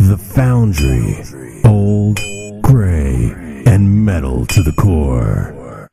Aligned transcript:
The 0.00 0.16
Foundry. 0.16 1.24
Old, 1.64 2.20
gray, 2.62 3.32
and 3.66 4.04
metal 4.04 4.46
to 4.46 4.62
the 4.62 4.70
core. 4.70 5.88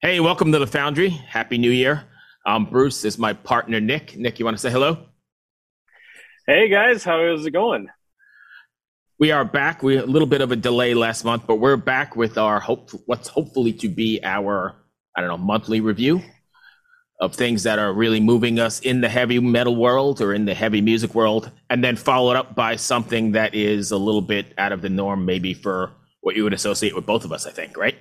Hey, 0.00 0.20
welcome 0.20 0.52
to 0.52 0.58
the 0.58 0.66
Foundry. 0.66 1.10
Happy 1.10 1.58
New 1.58 1.70
Year. 1.70 2.04
I'm 2.46 2.64
Bruce. 2.64 3.02
This 3.02 3.14
is 3.14 3.18
my 3.18 3.34
partner 3.34 3.78
Nyk. 3.78 4.16
Nyk, 4.16 4.38
you 4.38 4.46
want 4.46 4.56
to 4.56 4.60
say 4.60 4.70
hello? 4.70 5.04
Hey 6.46 6.70
guys, 6.70 7.04
how 7.04 7.22
is 7.26 7.44
it 7.44 7.50
going? 7.50 7.88
We 9.18 9.32
are 9.32 9.44
back. 9.44 9.82
We 9.82 9.98
a 9.98 10.06
little 10.06 10.26
bit 10.26 10.40
of 10.40 10.50
a 10.50 10.56
delay 10.56 10.94
last 10.94 11.26
month, 11.26 11.46
but 11.46 11.56
we're 11.56 11.76
back 11.76 12.16
with 12.16 12.38
our 12.38 12.58
hope 12.58 12.88
what's 13.04 13.28
hopefully 13.28 13.74
to 13.74 13.88
be 13.90 14.20
our 14.24 14.76
I 15.14 15.20
don't 15.20 15.28
know 15.28 15.36
monthly 15.36 15.82
review 15.82 16.22
of 17.24 17.34
things 17.34 17.62
that 17.64 17.78
are 17.78 17.92
really 17.92 18.20
moving 18.20 18.58
us 18.58 18.80
in 18.80 19.00
the 19.00 19.08
heavy 19.08 19.38
metal 19.38 19.76
world 19.76 20.20
or 20.20 20.34
in 20.34 20.44
the 20.44 20.54
heavy 20.54 20.80
music 20.80 21.14
world, 21.14 21.50
and 21.70 21.82
then 21.82 21.96
followed 21.96 22.36
up 22.36 22.54
by 22.54 22.76
something 22.76 23.32
that 23.32 23.54
is 23.54 23.90
a 23.90 23.96
little 23.96 24.22
bit 24.22 24.46
out 24.58 24.72
of 24.72 24.82
the 24.82 24.88
norm, 24.88 25.24
maybe 25.24 25.54
for 25.54 25.92
what 26.20 26.36
you 26.36 26.44
would 26.44 26.54
associate 26.54 26.94
with 26.94 27.06
both 27.06 27.24
of 27.24 27.32
us. 27.32 27.46
I 27.46 27.50
think, 27.50 27.76
right? 27.76 27.96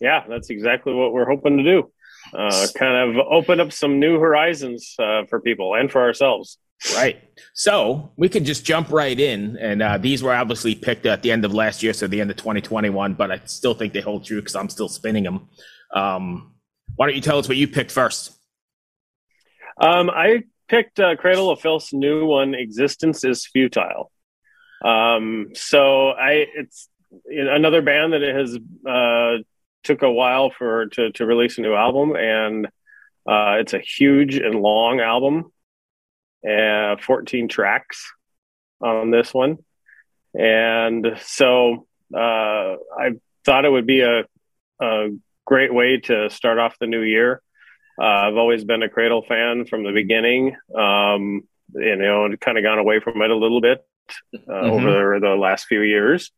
Yeah, 0.00 0.24
that's 0.28 0.50
exactly 0.50 0.92
what 0.92 1.12
we're 1.12 1.28
hoping 1.28 1.58
to 1.58 1.62
do. 1.62 1.90
Uh, 2.32 2.66
kind 2.74 3.16
of 3.16 3.26
open 3.30 3.60
up 3.60 3.72
some 3.72 4.00
new 4.00 4.18
horizons 4.18 4.94
uh, 4.98 5.24
for 5.28 5.40
people 5.40 5.74
and 5.74 5.90
for 5.90 6.00
ourselves. 6.02 6.58
Right. 6.94 7.22
So 7.54 8.12
we 8.16 8.28
could 8.28 8.44
just 8.44 8.64
jump 8.64 8.90
right 8.90 9.18
in. 9.18 9.56
And 9.58 9.82
uh, 9.82 9.98
these 9.98 10.22
were 10.22 10.34
obviously 10.34 10.74
picked 10.74 11.06
at 11.06 11.22
the 11.22 11.32
end 11.32 11.44
of 11.44 11.54
last 11.54 11.82
year, 11.82 11.92
so 11.92 12.06
the 12.06 12.20
end 12.20 12.30
of 12.30 12.36
2021, 12.36 13.14
but 13.14 13.30
I 13.30 13.40
still 13.44 13.74
think 13.74 13.92
they 13.92 14.00
hold 14.00 14.24
true 14.24 14.40
because 14.40 14.56
I'm 14.56 14.68
still 14.68 14.88
spinning 14.88 15.24
them. 15.24 15.48
Um, 15.92 16.53
why 16.96 17.06
don't 17.06 17.16
you 17.16 17.22
tell 17.22 17.38
us 17.38 17.48
what 17.48 17.56
you 17.56 17.68
picked 17.68 17.90
first? 17.90 18.32
Um, 19.80 20.10
I 20.10 20.44
picked 20.68 21.00
uh, 21.00 21.16
Cradle 21.16 21.50
of 21.50 21.60
Filth's 21.60 21.92
new 21.92 22.26
one, 22.26 22.54
Existence 22.54 23.24
is 23.24 23.46
Futile. 23.46 24.10
Um, 24.84 25.50
so 25.54 26.10
I, 26.10 26.46
it's 26.54 26.88
another 27.26 27.82
band 27.82 28.12
that 28.12 28.22
it 28.22 28.34
has 28.34 28.58
uh, 28.88 29.42
took 29.82 30.02
a 30.02 30.10
while 30.10 30.50
for 30.50 30.86
to, 30.86 31.10
to 31.12 31.26
release 31.26 31.58
a 31.58 31.62
new 31.62 31.74
album, 31.74 32.14
and 32.16 32.66
uh, 33.26 33.56
it's 33.60 33.72
a 33.72 33.78
huge 33.78 34.36
and 34.36 34.60
long 34.60 35.00
album, 35.00 35.52
and 36.42 37.00
14 37.00 37.48
tracks 37.48 38.12
on 38.80 39.10
this 39.10 39.32
one, 39.32 39.58
and 40.34 41.18
so 41.22 41.86
uh, 42.14 42.18
I 42.18 43.12
thought 43.44 43.64
it 43.64 43.72
would 43.72 43.86
be 43.86 44.02
a, 44.02 44.24
a 44.80 45.08
great 45.44 45.72
way 45.72 45.98
to 46.04 46.30
start 46.30 46.58
off 46.58 46.78
the 46.78 46.86
new 46.86 47.02
year. 47.02 47.42
Uh, 48.00 48.04
I've 48.04 48.36
always 48.36 48.64
been 48.64 48.82
a 48.82 48.88
Cradle 48.88 49.22
fan 49.22 49.66
from 49.66 49.84
the 49.84 49.92
beginning. 49.92 50.56
Um, 50.76 51.42
you 51.74 51.96
know, 51.96 52.24
and 52.24 52.40
kind 52.40 52.58
of 52.58 52.64
gone 52.64 52.78
away 52.78 53.00
from 53.00 53.20
it 53.22 53.30
a 53.30 53.36
little 53.36 53.60
bit 53.60 53.84
uh, 54.34 54.52
mm-hmm. 54.52 54.86
over 54.86 55.20
the 55.20 55.34
last 55.34 55.66
few 55.66 55.80
years. 55.80 56.30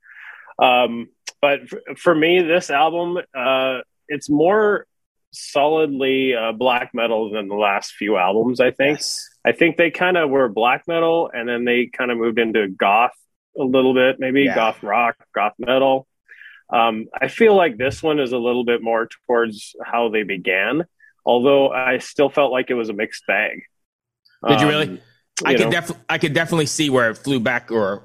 Um, 0.59 1.09
but 1.41 1.61
f- 1.62 1.99
for 1.99 2.15
me, 2.15 2.43
this 2.43 2.71
album, 2.71 3.19
uh, 3.37 3.81
it's 4.09 4.31
more 4.31 4.87
solidly 5.33 6.34
uh, 6.34 6.53
black 6.53 6.91
metal 6.95 7.31
than 7.31 7.49
the 7.49 7.55
last 7.55 7.93
few 7.93 8.17
albums. 8.17 8.61
I 8.61 8.71
think. 8.71 8.99
Yes. 8.99 9.29
I 9.45 9.53
think 9.53 9.77
they 9.77 9.91
kind 9.91 10.17
of 10.17 10.31
were 10.31 10.49
black 10.49 10.84
metal, 10.89 11.31
and 11.33 11.49
then 11.49 11.65
they 11.65 11.87
kind 11.87 12.11
of 12.11 12.19
moved 12.19 12.39
into 12.39 12.69
goth 12.69 13.12
a 13.59 13.62
little 13.62 13.95
bit, 13.95 14.17
maybe 14.19 14.45
yeah. 14.45 14.55
goth 14.55 14.83
rock, 14.83 15.17
goth 15.34 15.55
metal. 15.59 16.07
Um, 16.72 17.06
I 17.19 17.28
feel 17.28 17.55
like 17.55 17.77
this 17.77 18.03
one 18.03 18.19
is 18.19 18.33
a 18.33 18.39
little 18.39 18.64
bit 18.64 18.83
more 18.83 19.09
towards 19.27 19.75
how 19.84 20.09
they 20.09 20.25
began, 20.25 20.84
although 21.25 21.70
I 21.70 21.98
still 21.98 22.28
felt 22.28 22.53
like 22.53 22.70
it 22.70 22.75
was 22.75 22.89
a 22.89 22.92
mixed 22.92 23.27
bag. 23.27 23.62
Did 24.48 24.61
you 24.61 24.69
really? 24.69 24.89
Um, 24.89 25.00
I 25.44 25.55
could 25.55 25.70
definitely, 25.70 26.05
I 26.09 26.19
could 26.19 26.33
definitely 26.33 26.67
see 26.67 26.91
where 26.91 27.11
it 27.11 27.19
flew 27.19 27.41
back 27.41 27.70
or 27.70 28.05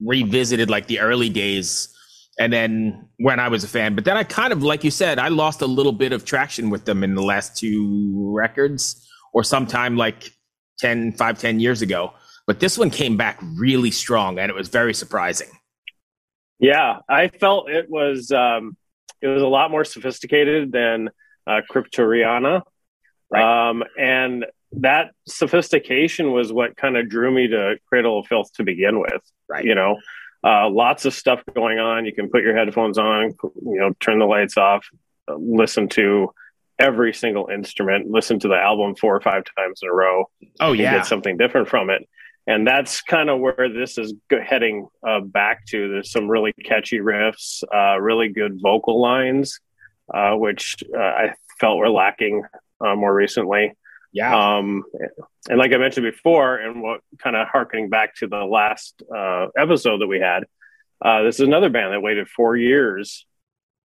revisited 0.00 0.70
like 0.70 0.86
the 0.86 1.00
early 1.00 1.28
days 1.28 1.94
and 2.38 2.52
then 2.52 3.08
when 3.18 3.40
I 3.40 3.48
was 3.48 3.64
a 3.64 3.68
fan. 3.68 3.94
But 3.94 4.04
then 4.04 4.16
I 4.16 4.24
kind 4.24 4.52
of, 4.52 4.62
like 4.62 4.84
you 4.84 4.90
said, 4.90 5.18
I 5.18 5.28
lost 5.28 5.62
a 5.62 5.66
little 5.66 5.92
bit 5.92 6.12
of 6.12 6.24
traction 6.24 6.70
with 6.70 6.84
them 6.84 7.02
in 7.02 7.14
the 7.14 7.22
last 7.22 7.56
two 7.56 8.30
records 8.34 9.08
or 9.32 9.42
sometime 9.42 9.96
like 9.96 10.30
10, 10.78 11.12
5, 11.12 11.38
10 11.38 11.60
years 11.60 11.82
ago. 11.82 12.12
But 12.46 12.60
this 12.60 12.78
one 12.78 12.90
came 12.90 13.16
back 13.16 13.38
really 13.42 13.90
strong 13.90 14.38
and 14.38 14.50
it 14.50 14.54
was 14.54 14.68
very 14.68 14.94
surprising. 14.94 15.48
Yeah, 16.58 16.98
I 17.08 17.28
felt 17.28 17.70
it 17.70 17.90
was 17.90 18.30
um, 18.32 18.76
it 19.20 19.28
was 19.28 19.42
a 19.42 19.48
lot 19.48 19.70
more 19.70 19.84
sophisticated 19.84 20.72
than 20.72 21.10
uh, 21.46 21.60
Cryptoriana. 21.70 22.62
Right. 23.30 23.68
Um, 23.70 23.84
and 23.98 24.46
that 24.72 25.10
sophistication 25.26 26.32
was 26.32 26.52
what 26.52 26.76
kind 26.76 26.96
of 26.96 27.08
drew 27.08 27.30
me 27.30 27.48
to 27.48 27.76
Cradle 27.88 28.20
of 28.20 28.26
Filth 28.26 28.52
to 28.54 28.64
begin 28.64 29.00
with. 29.00 29.22
Right. 29.48 29.64
You 29.64 29.74
know, 29.74 29.96
uh, 30.44 30.68
lots 30.68 31.04
of 31.04 31.14
stuff 31.14 31.42
going 31.54 31.78
on. 31.78 32.06
You 32.06 32.12
can 32.12 32.30
put 32.30 32.42
your 32.42 32.56
headphones 32.56 32.98
on, 32.98 33.34
you 33.42 33.78
know, 33.78 33.92
turn 34.00 34.18
the 34.18 34.26
lights 34.26 34.56
off, 34.56 34.86
listen 35.28 35.88
to 35.90 36.32
every 36.78 37.12
single 37.12 37.48
instrument, 37.48 38.10
listen 38.10 38.38
to 38.40 38.48
the 38.48 38.56
album 38.56 38.94
four 38.94 39.16
or 39.16 39.20
five 39.20 39.44
times 39.56 39.80
in 39.82 39.88
a 39.88 39.92
row. 39.92 40.30
Oh 40.60 40.72
yeah, 40.72 40.98
get 40.98 41.06
something 41.06 41.36
different 41.36 41.68
from 41.68 41.90
it. 41.90 42.08
And 42.46 42.66
that's 42.66 43.02
kind 43.02 43.28
of 43.28 43.40
where 43.40 43.68
this 43.68 43.98
is 43.98 44.14
heading 44.30 44.86
uh, 45.06 45.20
back 45.20 45.66
to. 45.66 45.90
There's 45.90 46.12
some 46.12 46.28
really 46.28 46.52
catchy 46.52 46.98
riffs, 46.98 47.64
uh, 47.74 48.00
really 48.00 48.28
good 48.28 48.60
vocal 48.60 49.00
lines, 49.00 49.58
uh, 50.12 50.34
which 50.34 50.76
uh, 50.96 51.00
I 51.00 51.34
felt 51.58 51.78
were 51.78 51.90
lacking 51.90 52.44
uh, 52.80 52.94
more 52.94 53.12
recently. 53.12 53.72
Yeah. 54.12 54.56
Um, 54.56 54.84
and 55.48 55.58
like 55.58 55.72
I 55.72 55.76
mentioned 55.76 56.04
before, 56.04 56.56
and 56.56 56.82
what 56.82 57.00
kind 57.18 57.36
of 57.36 57.48
harkening 57.48 57.88
back 57.88 58.14
to 58.16 58.28
the 58.28 58.44
last 58.44 59.02
uh, 59.14 59.48
episode 59.58 60.00
that 60.00 60.06
we 60.06 60.20
had, 60.20 60.44
uh, 61.04 61.22
this 61.22 61.40
is 61.40 61.46
another 61.46 61.68
band 61.68 61.92
that 61.92 62.00
waited 62.00 62.28
four 62.28 62.56
years 62.56 63.26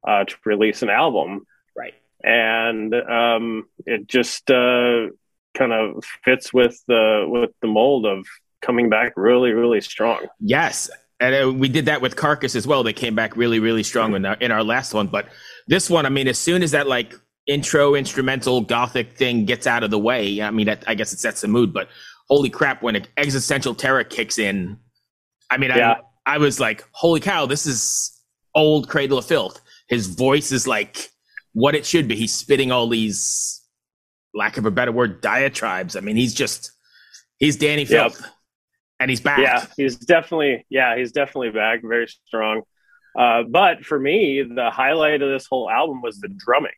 uh, 0.07 0.23
to 0.23 0.35
release 0.45 0.83
an 0.83 0.89
album. 0.89 1.45
Right. 1.75 1.93
And 2.23 2.93
um, 2.93 3.66
it 3.85 4.07
just 4.07 4.49
uh, 4.49 5.07
kind 5.53 5.73
of 5.73 6.03
fits 6.23 6.53
with 6.53 6.81
the 6.88 7.25
with 7.28 7.51
the 7.61 7.67
mold 7.67 8.05
of 8.05 8.25
coming 8.61 8.89
back 8.89 9.13
really, 9.16 9.51
really 9.51 9.81
strong. 9.81 10.27
Yes. 10.39 10.89
And 11.19 11.35
uh, 11.35 11.51
we 11.51 11.69
did 11.69 11.85
that 11.85 12.01
with 12.01 12.16
Carcass 12.16 12.55
as 12.55 12.66
well. 12.66 12.83
They 12.83 12.94
came 12.94 13.16
back 13.16 13.35
really, 13.35 13.59
really 13.59 13.83
strong 13.83 14.16
in 14.16 14.25
our, 14.25 14.35
in 14.35 14.51
our 14.51 14.63
last 14.63 14.94
one. 14.94 15.07
But 15.07 15.27
this 15.67 15.89
one, 15.89 16.05
I 16.05 16.09
mean, 16.09 16.27
as 16.27 16.39
soon 16.39 16.63
as 16.63 16.72
that 16.72 16.88
like 16.88 17.13
intro 17.47 17.95
instrumental 17.95 18.61
gothic 18.61 19.13
thing 19.13 19.45
gets 19.45 19.67
out 19.67 19.83
of 19.83 19.91
the 19.91 19.99
way, 19.99 20.41
I 20.41 20.51
mean, 20.51 20.69
I 20.69 20.95
guess 20.95 21.13
it 21.13 21.19
sets 21.19 21.41
the 21.41 21.47
mood. 21.47 21.73
But 21.73 21.89
holy 22.27 22.49
crap, 22.49 22.81
when 22.81 23.05
existential 23.17 23.75
terror 23.75 24.03
kicks 24.03 24.39
in, 24.39 24.79
I 25.49 25.57
mean, 25.57 25.72
yeah. 25.72 25.95
I, 26.25 26.35
I 26.35 26.38
was 26.38 26.59
like, 26.59 26.83
holy 26.91 27.19
cow, 27.19 27.45
this 27.45 27.66
is 27.66 28.19
old 28.55 28.89
Cradle 28.89 29.17
of 29.17 29.25
Filth. 29.25 29.61
His 29.89 30.07
voice 30.07 30.51
is 30.51 30.67
like 30.67 31.09
what 31.53 31.75
it 31.75 31.85
should 31.85 32.07
be. 32.07 32.16
He's 32.16 32.33
spitting 32.33 32.72
all 32.72 32.88
these, 32.88 33.57
lack 34.33 34.57
of 34.57 34.66
a 34.66 34.72
better 34.72 34.93
word, 34.93 35.19
diatribes. 35.19 35.97
I 35.97 35.99
mean, 35.99 36.16
he's 36.16 36.33
just, 36.33 36.72
he's 37.38 37.57
Dani 37.57 37.85
Filth. 37.85 38.17
Yep. 38.22 38.31
And 39.01 39.09
he's 39.09 39.19
back. 39.19 39.39
Yeah, 39.39 39.66
he's 39.78 39.97
definitely, 39.97 40.63
yeah, 40.69 40.95
he's 40.95 41.12
definitely 41.12 41.50
back, 41.50 41.81
very 41.81 42.07
strong. 42.28 42.62
Uh, 43.17 43.44
but 43.50 43.84
for 43.84 44.00
me, 44.00 44.44
the 44.44 44.69
highlight 44.69 45.23
of 45.23 45.29
this 45.31 45.47
whole 45.50 45.69
album 45.69 46.03
was 46.03 46.19
the 46.19 46.28
drumming. 46.29 46.72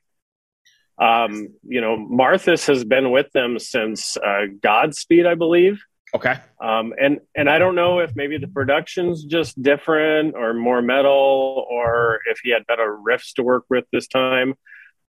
Um, 0.97 1.49
you 1.67 1.81
know, 1.81 1.97
Marthus 1.97 2.65
has 2.67 2.85
been 2.85 3.11
with 3.11 3.29
them 3.33 3.59
since 3.59 4.15
uh, 4.15 4.45
Godspeed, 4.61 5.25
I 5.25 5.35
believe. 5.35 5.81
Okay. 6.15 6.35
Um, 6.61 6.93
and 6.97 7.19
and 7.35 7.49
I 7.49 7.57
don't 7.59 7.75
know 7.75 7.99
if 7.99 8.15
maybe 8.15 8.37
the 8.37 8.47
production's 8.47 9.25
just 9.25 9.61
different 9.61 10.35
or 10.35 10.53
more 10.53 10.81
metal, 10.81 11.65
or 11.69 12.19
if 12.29 12.39
he 12.41 12.51
had 12.51 12.65
better 12.67 12.97
riffs 13.05 13.33
to 13.33 13.43
work 13.43 13.65
with 13.69 13.83
this 13.91 14.07
time. 14.07 14.53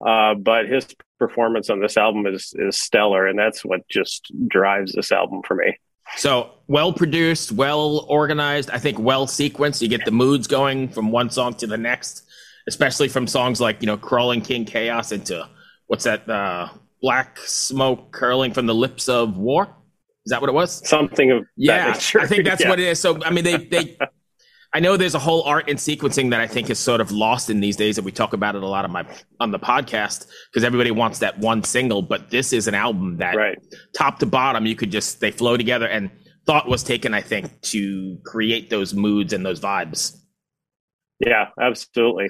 Uh, 0.04 0.34
but 0.34 0.69
his 0.69 0.87
performance 1.19 1.70
on 1.70 1.81
this 1.81 1.97
album 1.97 2.26
is 2.26 2.54
is 2.54 2.76
stellar, 2.76 3.26
and 3.26 3.38
that's 3.38 3.65
what 3.65 3.88
just 3.88 4.31
drives 4.47 4.93
this 4.93 5.11
album 5.11 5.40
for 5.43 5.56
me. 5.56 5.76
So 6.17 6.51
well 6.67 6.93
produced, 6.93 7.53
well 7.53 8.07
organized. 8.09 8.71
I 8.71 8.79
think 8.79 8.99
well 8.99 9.27
sequenced. 9.27 9.81
You 9.83 9.89
get 9.89 10.05
the 10.05 10.11
moods 10.11 10.47
going 10.47 10.89
from 10.89 11.11
one 11.11 11.31
song 11.31 11.55
to 11.55 11.67
the 11.67 11.79
next, 11.79 12.25
especially 12.69 13.09
from 13.09 13.27
songs 13.27 13.61
like 13.61 13.81
you 13.81 13.87
know 13.87 13.97
"Crawling 13.97 14.41
King 14.41 14.65
Chaos" 14.65 15.12
into 15.12 15.49
what's 15.87 16.05
that? 16.05 16.29
Uh, 16.29 16.69
black 17.01 17.39
smoke 17.39 18.12
curling 18.12 18.53
from 18.53 18.67
the 18.67 18.75
lips 18.75 19.09
of 19.09 19.37
war. 19.37 19.75
Is 20.27 20.31
that 20.31 20.41
what 20.41 20.51
it 20.51 20.53
was? 20.53 20.87
Something 20.87 21.31
of 21.31 21.45
yeah. 21.57 21.95
I 22.19 22.27
think 22.27 22.45
that's 22.45 22.61
yeah. 22.62 22.69
what 22.69 22.79
it 22.79 22.89
is. 22.89 23.01
So 23.01 23.23
I 23.25 23.31
mean, 23.31 23.45
they 23.45 23.57
they. 23.57 23.99
I 24.72 24.78
know 24.78 24.96
there's 24.96 25.17
a 25.17 25.20
whole 25.20 25.43
art 25.43 25.69
in 25.69 25.76
sequencing 25.76 26.31
that 26.31 26.40
I 26.40 26.46
think 26.46 26.70
is 26.70 26.78
sort 26.78 27.00
of 27.00 27.11
lost 27.11 27.50
in 27.50 27.61
these 27.61 27.76
days, 27.76 27.99
and 27.99 28.05
we 28.05 28.12
talk 28.12 28.32
about 28.34 28.55
it 28.55 28.62
a 28.62 28.67
lot 28.67 28.84
on 28.84 28.93
my 28.93 29.05
on 29.40 29.50
the 29.50 29.58
podcast 29.58 30.28
because 30.50 30.62
everybody 30.62 30.93
wants 30.93 31.19
that 31.19 31.38
one 31.38 31.64
single. 31.64 32.02
But 32.02 32.31
this 32.31 32.52
is 32.52 32.69
an 32.69 32.75
album 32.75 33.17
that, 33.17 33.34
right. 33.34 33.58
top 33.96 34.20
to 34.20 34.26
bottom, 34.26 34.67
you 34.67 34.76
could 34.76 34.93
just 34.93 35.20
they 35.20 35.32
flow 35.32 35.56
together, 35.56 35.88
and 35.88 36.11
thought 36.46 36.69
was 36.69 36.84
taken, 36.84 37.14
I 37.14 37.20
think, 37.20 37.61
to 37.62 38.19
create 38.25 38.70
those 38.70 38.94
moods 38.94 39.32
and 39.32 39.44
those 39.44 39.61
vibes. 39.61 40.17
Yeah, 41.19 41.49
absolutely. 41.61 42.28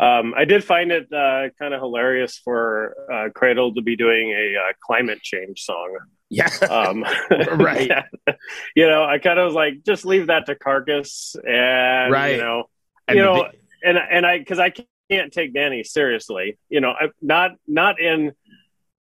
Um, 0.00 0.34
I 0.36 0.44
did 0.44 0.64
find 0.64 0.90
it 0.90 1.12
uh, 1.12 1.50
kind 1.58 1.74
of 1.74 1.80
hilarious 1.80 2.38
for 2.38 2.94
uh, 3.12 3.28
Cradle 3.34 3.74
to 3.74 3.82
be 3.82 3.96
doing 3.96 4.30
a 4.30 4.56
uh, 4.56 4.72
climate 4.80 5.22
change 5.22 5.62
song. 5.62 5.96
Yeah. 6.30 6.48
Um, 6.70 7.04
Right. 7.30 7.90
you 8.74 8.88
know, 8.88 9.04
I 9.04 9.18
kind 9.18 9.38
of 9.38 9.46
was 9.46 9.54
like, 9.54 9.84
just 9.84 10.04
leave 10.04 10.28
that 10.28 10.46
to 10.46 10.54
Carcass, 10.54 11.36
and 11.46 12.12
Right. 12.12 12.36
you 12.36 12.38
know, 12.42 12.64
And 13.08 13.16
you 13.16 13.22
know, 13.22 13.34
vi- 13.44 13.50
and 13.84 13.98
and 13.98 14.26
I 14.26 14.38
because 14.38 14.58
I 14.58 14.72
can't 15.10 15.32
take 15.32 15.54
Dani 15.54 15.86
seriously. 15.86 16.58
You 16.70 16.80
know, 16.80 16.90
I, 16.90 17.08
not 17.20 17.52
not 17.66 18.00
in. 18.00 18.32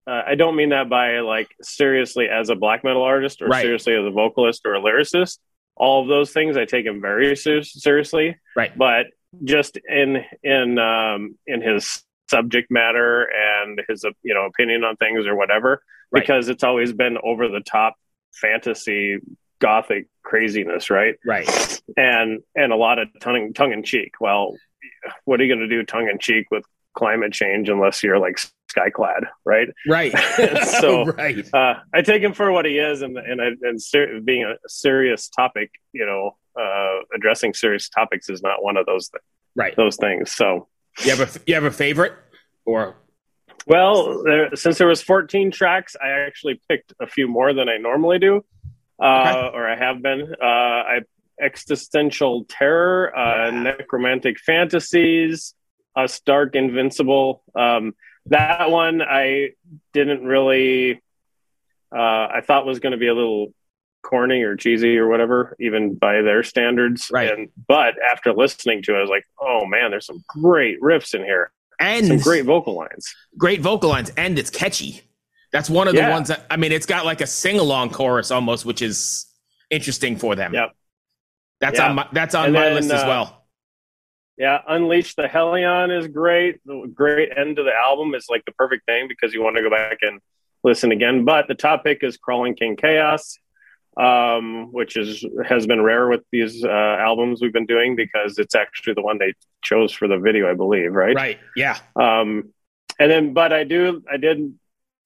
Uh, 0.08 0.24
I 0.26 0.34
don't 0.36 0.56
mean 0.56 0.70
that 0.70 0.90
by 0.90 1.20
like 1.20 1.50
seriously 1.62 2.28
as 2.28 2.50
a 2.50 2.56
black 2.56 2.84
metal 2.84 3.04
artist 3.04 3.42
or 3.44 3.48
Right. 3.48 3.62
seriously 3.62 3.94
as 3.94 4.04
a 4.06 4.10
vocalist 4.10 4.62
or 4.66 4.74
a 4.74 4.82
lyricist. 4.82 5.38
All 5.76 6.02
of 6.02 6.08
those 6.08 6.32
things 6.34 6.58
I 6.58 6.66
take 6.66 6.86
him 6.88 7.02
very 7.02 7.36
ser- 7.36 7.62
seriously, 7.64 8.36
right. 8.56 8.76
but 8.78 9.08
just 9.44 9.78
in 9.88 10.26
in 10.44 10.80
um, 10.80 11.38
in 11.46 11.62
his 11.62 12.04
subject 12.32 12.68
matter 12.72 13.30
and 13.48 13.82
his 13.88 14.04
you 14.24 14.34
know 14.34 14.46
opinion 14.46 14.84
on 14.84 14.96
things 14.98 15.26
or 15.28 15.36
whatever, 15.36 15.72
Right. 16.12 16.22
because 16.22 16.50
it's 16.50 16.64
always 16.64 16.92
been 16.94 17.18
over 17.24 17.48
the 17.48 17.62
top 17.62 17.94
fantasy 18.34 19.20
gothic 19.60 20.08
craziness, 20.24 20.90
right? 20.90 21.16
Right. 21.26 21.48
and 21.98 22.42
and 22.56 22.70
a 22.74 22.76
lot 22.76 22.98
of 23.00 23.08
tongue 23.22 23.54
tongue 23.54 23.74
in 23.74 23.84
cheek. 23.84 24.14
Well, 24.20 24.56
what 25.26 25.40
are 25.40 25.44
you 25.44 25.54
going 25.56 25.68
to 25.70 25.74
do 25.76 25.84
tongue 25.84 26.10
in 26.10 26.18
cheek 26.20 26.48
with 26.52 26.64
climate 26.94 27.32
change 27.34 27.70
unless 27.70 28.04
you're 28.04 28.20
like 28.20 28.38
skyclad, 28.74 29.22
right? 29.46 29.70
Right. 29.88 30.14
So- 30.82 31.06
right. 31.06 31.46
Uh, 31.54 31.76
I 31.94 32.02
take 32.02 32.22
him 32.24 32.34
for 32.34 32.52
what 32.52 32.66
he 32.66 32.78
is, 32.80 33.02
and 33.02 33.18
and 33.18 33.42
I- 33.42 33.58
and 33.68 33.82
ser- 33.82 34.20
being 34.22 34.44
a 34.44 34.56
serious 34.68 35.30
topic, 35.30 35.70
you 35.94 36.06
know, 36.06 36.38
uh, 36.60 36.96
addressing 37.16 37.54
serious 37.54 37.88
topics 37.90 38.30
is 38.30 38.42
not 38.42 38.64
one 38.64 38.78
of 38.78 38.86
those 38.86 39.10
th- 39.10 39.22
Right. 39.56 39.76
those 39.76 39.98
things. 39.98 40.32
So, 40.32 40.68
You 41.04 41.16
have 41.16 41.20
a 41.20 41.40
you 41.48 41.56
have 41.56 41.64
a 41.64 41.72
favorite 41.72 42.14
or 42.66 42.96
well, 43.68 44.24
there, 44.24 44.56
since 44.56 44.78
there 44.78 44.88
was 44.88 45.02
14 45.02 45.52
tracks, 45.52 45.96
I 46.02 46.10
actually 46.10 46.60
picked 46.68 46.94
a 47.00 47.08
few 47.08 47.28
more 47.28 47.54
than 47.54 47.70
I 47.70 47.78
normally 47.78 48.20
do, 48.20 48.44
uh, 49.00 49.52
or 49.54 49.70
I 49.70 49.76
have 49.76 50.02
been. 50.02 50.36
Uh, 50.42 50.46
I 50.46 51.00
existential 51.40 52.46
terror, 52.46 53.16
uh, 53.16 53.52
necromantic 53.52 54.40
fantasies, 54.40 55.56
us 55.96 56.20
dark 56.22 56.56
invincible. 56.56 57.44
Um, 57.56 57.96
that 58.28 58.70
one 58.70 59.02
I 59.02 59.52
didn't 59.94 60.24
really. 60.24 61.02
Uh, 61.94 62.28
I 62.34 62.42
thought 62.46 62.66
was 62.66 62.80
going 62.80 62.94
to 62.94 62.98
be 62.98 63.08
a 63.08 63.14
little 63.14 63.54
corny 64.04 64.42
or 64.44 64.56
cheesy 64.56 64.98
or 64.98 65.08
whatever, 65.08 65.56
even 65.60 65.96
by 65.96 66.22
their 66.22 66.44
standards. 66.44 67.10
Right. 67.12 67.32
And 67.32 67.50
but 67.68 67.96
after 68.02 68.34
listening 68.34 68.82
to 68.84 68.96
it, 68.96 68.98
I 68.98 69.02
was 69.02 69.10
like, 69.10 69.26
oh 69.40 69.66
man, 69.66 69.92
there's 69.92 70.06
some 70.06 70.24
great 70.28 70.82
riffs 70.82 71.14
in 71.14 71.24
here, 71.24 71.52
and 71.80 72.08
some 72.08 72.18
great 72.20 72.46
vocal 72.46 72.76
lines. 72.76 73.14
great 73.38 73.62
vocal 73.62 73.90
lines 73.90 74.12
and 74.18 74.38
it's 74.40 74.50
catchy. 74.50 75.02
That's 75.52 75.70
one 75.70 75.88
of 75.88 75.94
the 75.96 76.02
Yeah. 76.02 76.10
ones 76.12 76.30
that 76.30 76.46
I 76.50 76.58
mean 76.58 76.72
it's 76.72 76.86
got 76.86 77.06
like 77.06 77.22
a 77.22 77.28
sing 77.28 77.60
along 77.60 77.90
chorus 77.92 78.32
almost, 78.32 78.66
which 78.66 78.82
is 78.82 79.26
interesting 79.70 80.16
for 80.18 80.36
them. 80.36 80.54
Yep. 80.54 80.72
That's 81.60 81.78
Yeah. 81.80 81.90
on 81.90 81.96
my 81.96 82.08
that's 82.12 82.36
on 82.36 82.46
And 82.46 82.54
my 82.54 82.66
then, 82.66 82.76
list 82.76 82.92
as 82.92 83.04
uh, 83.04 83.08
well. 83.08 83.38
Yeah, 84.38 84.60
Unleash 84.68 85.14
the 85.16 85.28
Hellion 85.28 85.92
is 85.92 86.08
great. 86.08 86.60
The 86.66 86.90
great 86.94 87.30
end 87.38 87.58
to 87.58 87.64
the 87.64 87.74
album 87.76 88.16
is 88.16 88.26
like 88.30 88.44
the 88.46 88.52
perfect 88.54 88.86
thing 88.88 89.08
because 89.08 89.34
you 89.36 89.44
want 89.44 89.56
to 89.58 89.62
go 89.62 89.70
back 89.70 90.00
and 90.02 90.20
listen 90.64 90.92
again. 90.92 91.26
But 91.26 91.48
the 91.48 91.54
top 91.54 91.84
pick 91.84 92.02
is 92.02 92.18
Crawling 92.18 92.56
King 92.56 92.76
Chaos, 92.76 93.38
um, 93.98 94.72
which 94.72 94.96
is 94.96 95.26
has 95.46 95.68
been 95.68 95.82
rare 95.82 96.08
with 96.08 96.22
these 96.32 96.64
uh, 96.64 96.70
albums 96.70 97.42
we've 97.42 97.54
been 97.54 97.66
doing 97.66 97.96
because 97.96 98.38
it's 98.38 98.56
actually 98.56 98.94
the 98.94 99.02
one 99.02 99.18
they 99.18 99.34
chose 99.62 99.92
for 99.92 100.08
the 100.08 100.18
video, 100.18 100.50
I 100.50 100.54
believe, 100.54 100.94
right? 100.94 101.16
Right. 101.16 101.40
Yeah. 101.56 101.78
Um, 101.96 102.54
and 103.00 103.12
then, 103.12 103.34
but 103.34 103.52
I 103.52 103.64
do, 103.64 104.04
I 104.12 104.18
did 104.18 104.54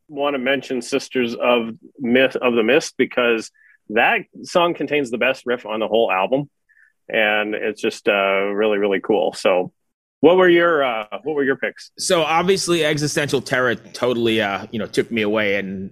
want 0.07 0.35
to 0.35 0.37
mention 0.37 0.81
Sisters 0.81 1.35
of 1.35 1.71
Myth 1.99 2.35
of 2.35 2.53
the 2.53 2.63
Mist 2.63 2.95
because 2.97 3.51
that 3.89 4.21
song 4.43 4.73
contains 4.73 5.11
the 5.11 5.17
best 5.17 5.45
riff 5.45 5.65
on 5.65 5.79
the 5.79 5.87
whole 5.87 6.11
album, 6.11 6.49
and 7.09 7.55
it's 7.55 7.81
just 7.81 8.07
uh, 8.07 8.11
really, 8.13 8.77
really 8.77 8.99
cool. 8.99 9.33
So, 9.33 9.71
what 10.19 10.37
were 10.37 10.49
your 10.49 10.83
uh, 10.83 11.19
what 11.23 11.35
were 11.35 11.43
your 11.43 11.55
picks? 11.55 11.91
So 11.97 12.23
obviously 12.23 12.83
existential 12.83 13.41
terror 13.41 13.75
totally 13.75 14.41
uh, 14.41 14.65
you 14.71 14.79
know, 14.79 14.87
took 14.87 15.11
me 15.11 15.21
away 15.21 15.57
and 15.57 15.91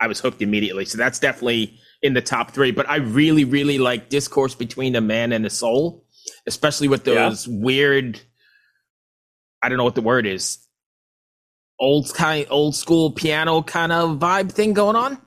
I 0.00 0.06
was 0.06 0.20
hooked 0.20 0.40
immediately. 0.40 0.86
So 0.86 0.96
that's 0.96 1.18
definitely 1.18 1.78
in 2.04 2.12
the 2.12 2.20
top 2.20 2.50
3, 2.52 2.70
but 2.70 2.88
I 2.88 2.96
really 2.96 3.44
really 3.44 3.78
like 3.78 4.10
Discourse 4.10 4.54
between 4.54 4.94
a 4.94 5.00
man 5.00 5.32
and 5.32 5.44
a 5.46 5.50
soul, 5.50 6.04
especially 6.46 6.86
with 6.86 7.04
Yeah. 7.06 7.14
those 7.30 7.48
weird 7.48 8.20
I 9.62 9.70
don't 9.70 9.78
know 9.78 9.84
what 9.84 9.94
the 9.94 10.02
word 10.02 10.26
is. 10.26 10.58
Old 11.80 12.12
kind 12.14 12.46
old 12.50 12.76
school 12.76 13.10
piano 13.10 13.62
kind 13.62 13.90
of 13.90 14.18
vibe 14.18 14.52
thing 14.52 14.74
going 14.74 14.94
on. 14.96 15.18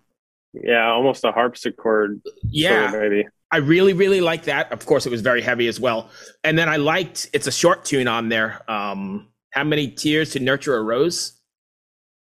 Yeah, 0.54 0.88
almost 0.92 1.24
a 1.26 1.32
harpsichord, 1.32 2.22
Yeah. 2.44 2.92
sort 2.92 3.04
of, 3.04 3.12
maybe. 3.12 3.28
I 3.52 3.58
really, 3.58 3.94
really 3.94 4.22
like 4.22 4.44
that. 4.44 4.72
Of 4.72 4.86
course, 4.86 5.06
it 5.06 5.10
was 5.10 5.22
very 5.22 5.42
heavy 5.42 5.68
as 5.68 5.80
well. 5.80 6.10
And 6.44 6.58
then 6.58 6.68
I 6.70 6.76
liked 6.78 7.30
it's 7.34 7.48
a 7.48 7.52
short 7.52 7.86
tune 7.86 8.08
on 8.08 8.30
there. 8.30 8.62
Um, 8.70 9.30
How 9.52 9.64
many 9.64 9.88
tears 9.90 10.32
to 10.34 10.40
nurture 10.40 10.76
a 10.76 10.84
rose? 10.84 11.42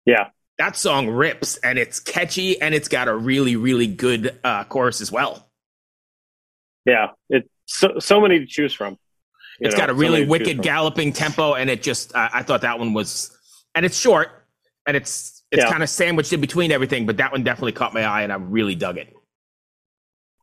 Yeah, 0.06 0.30
That 0.58 0.76
song 0.76 1.10
rips 1.10 1.58
and 1.58 1.78
it's 1.78 2.00
catchy 2.00 2.60
and 2.62 2.74
it's 2.74 2.88
got 2.88 3.08
a 3.08 3.16
really, 3.16 3.56
really 3.56 3.88
good 3.88 4.40
uh, 4.44 4.64
chorus 4.64 5.02
as 5.02 5.12
well. 5.12 5.48
yeah. 6.86 7.10
It's 7.30 7.48
so 7.66 8.00
so 8.00 8.20
many 8.22 8.40
to 8.40 8.46
choose 8.46 8.74
from. 8.74 8.98
It's 9.60 9.76
know, 9.76 9.80
got 9.80 9.90
a 9.90 9.94
really 9.94 10.22
choose 10.22 10.30
wicked 10.30 10.62
galloping 10.64 11.14
tempo 11.14 11.54
and 11.56 11.70
it 11.70 11.84
just 11.84 12.16
I, 12.16 12.30
I 12.36 12.44
thought 12.44 12.62
that 12.62 12.80
one 12.80 12.94
was 12.94 13.38
and 13.76 13.86
it's 13.86 13.98
short 14.00 14.30
and 14.88 14.98
it's 14.98 15.44
it's 15.52 15.64
Yeah. 15.64 15.70
kind 15.72 15.84
of 15.84 15.90
sandwiched 15.90 16.34
in 16.34 16.42
between 16.42 16.72
everything, 16.72 17.06
but 17.06 17.18
that 17.18 17.32
one 17.32 17.44
definitely 17.44 17.72
caught 17.74 17.94
my 17.94 18.04
eye 18.04 18.24
and 18.24 18.32
I 18.34 18.36
really 18.38 18.76
dug 18.76 18.98
it. 18.98 19.14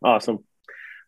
Awesome. 0.03 0.45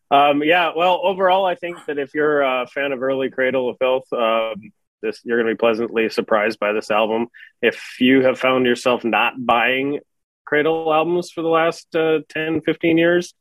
Um, 0.09 0.41
yeah, 0.43 0.71
well, 0.75 1.01
overall, 1.03 1.45
I 1.45 1.55
think 1.55 1.77
that 1.85 1.97
if 1.97 2.13
you're 2.13 2.41
a 2.41 2.65
fan 2.67 2.91
of 2.93 3.01
early 3.03 3.29
Cradle 3.29 3.69
of 3.69 3.77
Filth, 3.77 4.11
um, 4.13 4.71
this 5.01 5.21
you're 5.23 5.41
going 5.41 5.47
to 5.47 5.55
be 5.55 5.59
pleasantly 5.59 6.09
surprised 6.09 6.59
by 6.59 6.73
this 6.73 6.91
album. 6.91 7.27
If 7.61 7.97
you 7.99 8.23
have 8.23 8.39
found 8.39 8.65
yourself 8.65 9.03
not 9.03 9.33
buying 9.37 9.99
Cradle 10.45 10.93
albums 10.93 11.31
for 11.31 11.41
the 11.41 11.49
last 11.49 11.93
uh, 11.95 12.19
10, 12.29 12.61
15 12.61 12.97
years, 12.97 13.33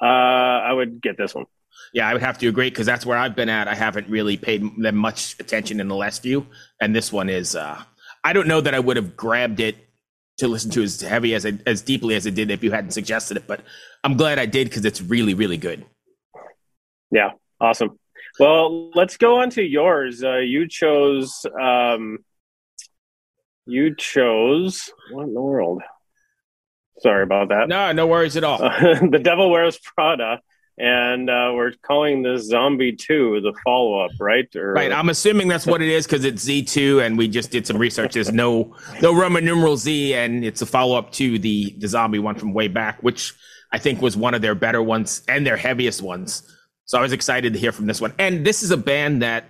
uh, 0.00 0.04
I 0.04 0.72
would 0.72 1.02
get 1.02 1.18
this 1.18 1.34
one. 1.34 1.44
Yeah, 1.92 2.08
I 2.08 2.12
would 2.12 2.22
have 2.22 2.38
to 2.38 2.48
agree 2.48 2.70
because 2.70 2.86
that's 2.86 3.04
where 3.04 3.18
I've 3.18 3.36
been 3.36 3.48
at. 3.48 3.68
I 3.68 3.74
haven't 3.74 4.08
really 4.08 4.36
paid 4.36 4.62
them 4.82 4.96
much 4.96 5.36
attention 5.38 5.80
in 5.80 5.88
the 5.88 5.94
last 5.94 6.22
few, 6.22 6.46
and 6.80 6.94
this 6.94 7.12
one 7.12 7.28
is. 7.28 7.56
uh 7.56 7.82
I 8.24 8.32
don't 8.32 8.48
know 8.48 8.60
that 8.60 8.74
I 8.74 8.80
would 8.80 8.96
have 8.96 9.16
grabbed 9.16 9.60
it 9.60 9.76
to 10.38 10.48
listen 10.48 10.70
to 10.72 10.82
as 10.82 11.00
heavy 11.00 11.34
as 11.34 11.44
it, 11.44 11.62
as 11.66 11.82
deeply 11.82 12.14
as 12.14 12.26
it 12.26 12.34
did 12.34 12.50
if 12.50 12.64
you 12.64 12.70
hadn't 12.70 12.90
suggested 12.90 13.36
it, 13.36 13.46
but 13.46 13.60
I'm 14.02 14.16
glad 14.16 14.38
I 14.38 14.46
did 14.46 14.68
because 14.68 14.84
it's 14.84 15.00
really 15.00 15.34
really 15.34 15.56
good. 15.56 15.84
Yeah, 17.10 17.30
awesome. 17.60 17.98
Well, 18.38 18.90
let's 18.94 19.16
go 19.16 19.40
on 19.40 19.50
to 19.50 19.62
yours. 19.62 20.22
Uh, 20.22 20.36
you 20.36 20.68
chose. 20.68 21.44
Um, 21.60 22.18
you 23.66 23.94
chose 23.94 24.90
what 25.10 25.24
in 25.24 25.34
the 25.34 25.42
world? 25.42 25.82
Sorry 27.00 27.22
about 27.22 27.50
that. 27.50 27.68
No, 27.68 27.92
no 27.92 28.06
worries 28.06 28.36
at 28.36 28.44
all. 28.44 28.62
Uh, 28.62 28.94
the 29.10 29.20
Devil 29.22 29.50
Wears 29.50 29.78
Prada, 29.78 30.40
and 30.78 31.28
uh, 31.28 31.52
we're 31.54 31.72
calling 31.82 32.22
this 32.22 32.46
Zombie 32.46 32.96
Two 32.96 33.40
the 33.40 33.52
follow 33.64 34.00
up, 34.00 34.10
right? 34.18 34.48
Or, 34.56 34.72
Right, 34.72 34.92
I'm 34.92 35.08
assuming 35.08 35.48
that's 35.48 35.66
what 35.66 35.82
it 35.82 35.88
is 35.88 36.06
because 36.06 36.24
it's 36.24 36.44
Z2, 36.44 37.04
and 37.04 37.18
we 37.18 37.28
just 37.28 37.50
did 37.50 37.66
some 37.66 37.76
research. 37.76 38.14
There's 38.14 38.32
no 38.32 38.74
no 39.02 39.14
Roman 39.14 39.44
numeral 39.44 39.76
Z, 39.76 40.14
and 40.14 40.44
it's 40.44 40.62
a 40.62 40.66
follow 40.66 40.96
up 40.96 41.12
to 41.12 41.38
the 41.38 41.74
the 41.78 41.88
zombie 41.88 42.18
one 42.18 42.36
from 42.36 42.54
way 42.54 42.68
back, 42.68 43.02
which 43.02 43.34
I 43.72 43.78
think 43.78 44.00
was 44.00 44.16
one 44.16 44.34
of 44.34 44.42
their 44.42 44.54
better 44.54 44.82
ones 44.82 45.22
and 45.28 45.46
their 45.46 45.56
heaviest 45.56 46.02
ones. 46.02 46.54
So 46.88 46.96
I 46.98 47.02
was 47.02 47.12
excited 47.12 47.52
to 47.52 47.58
hear 47.58 47.70
from 47.70 47.86
this 47.86 48.00
one. 48.00 48.14
And 48.18 48.46
this 48.46 48.62
is 48.62 48.70
a 48.70 48.76
band 48.76 49.20
that, 49.22 49.44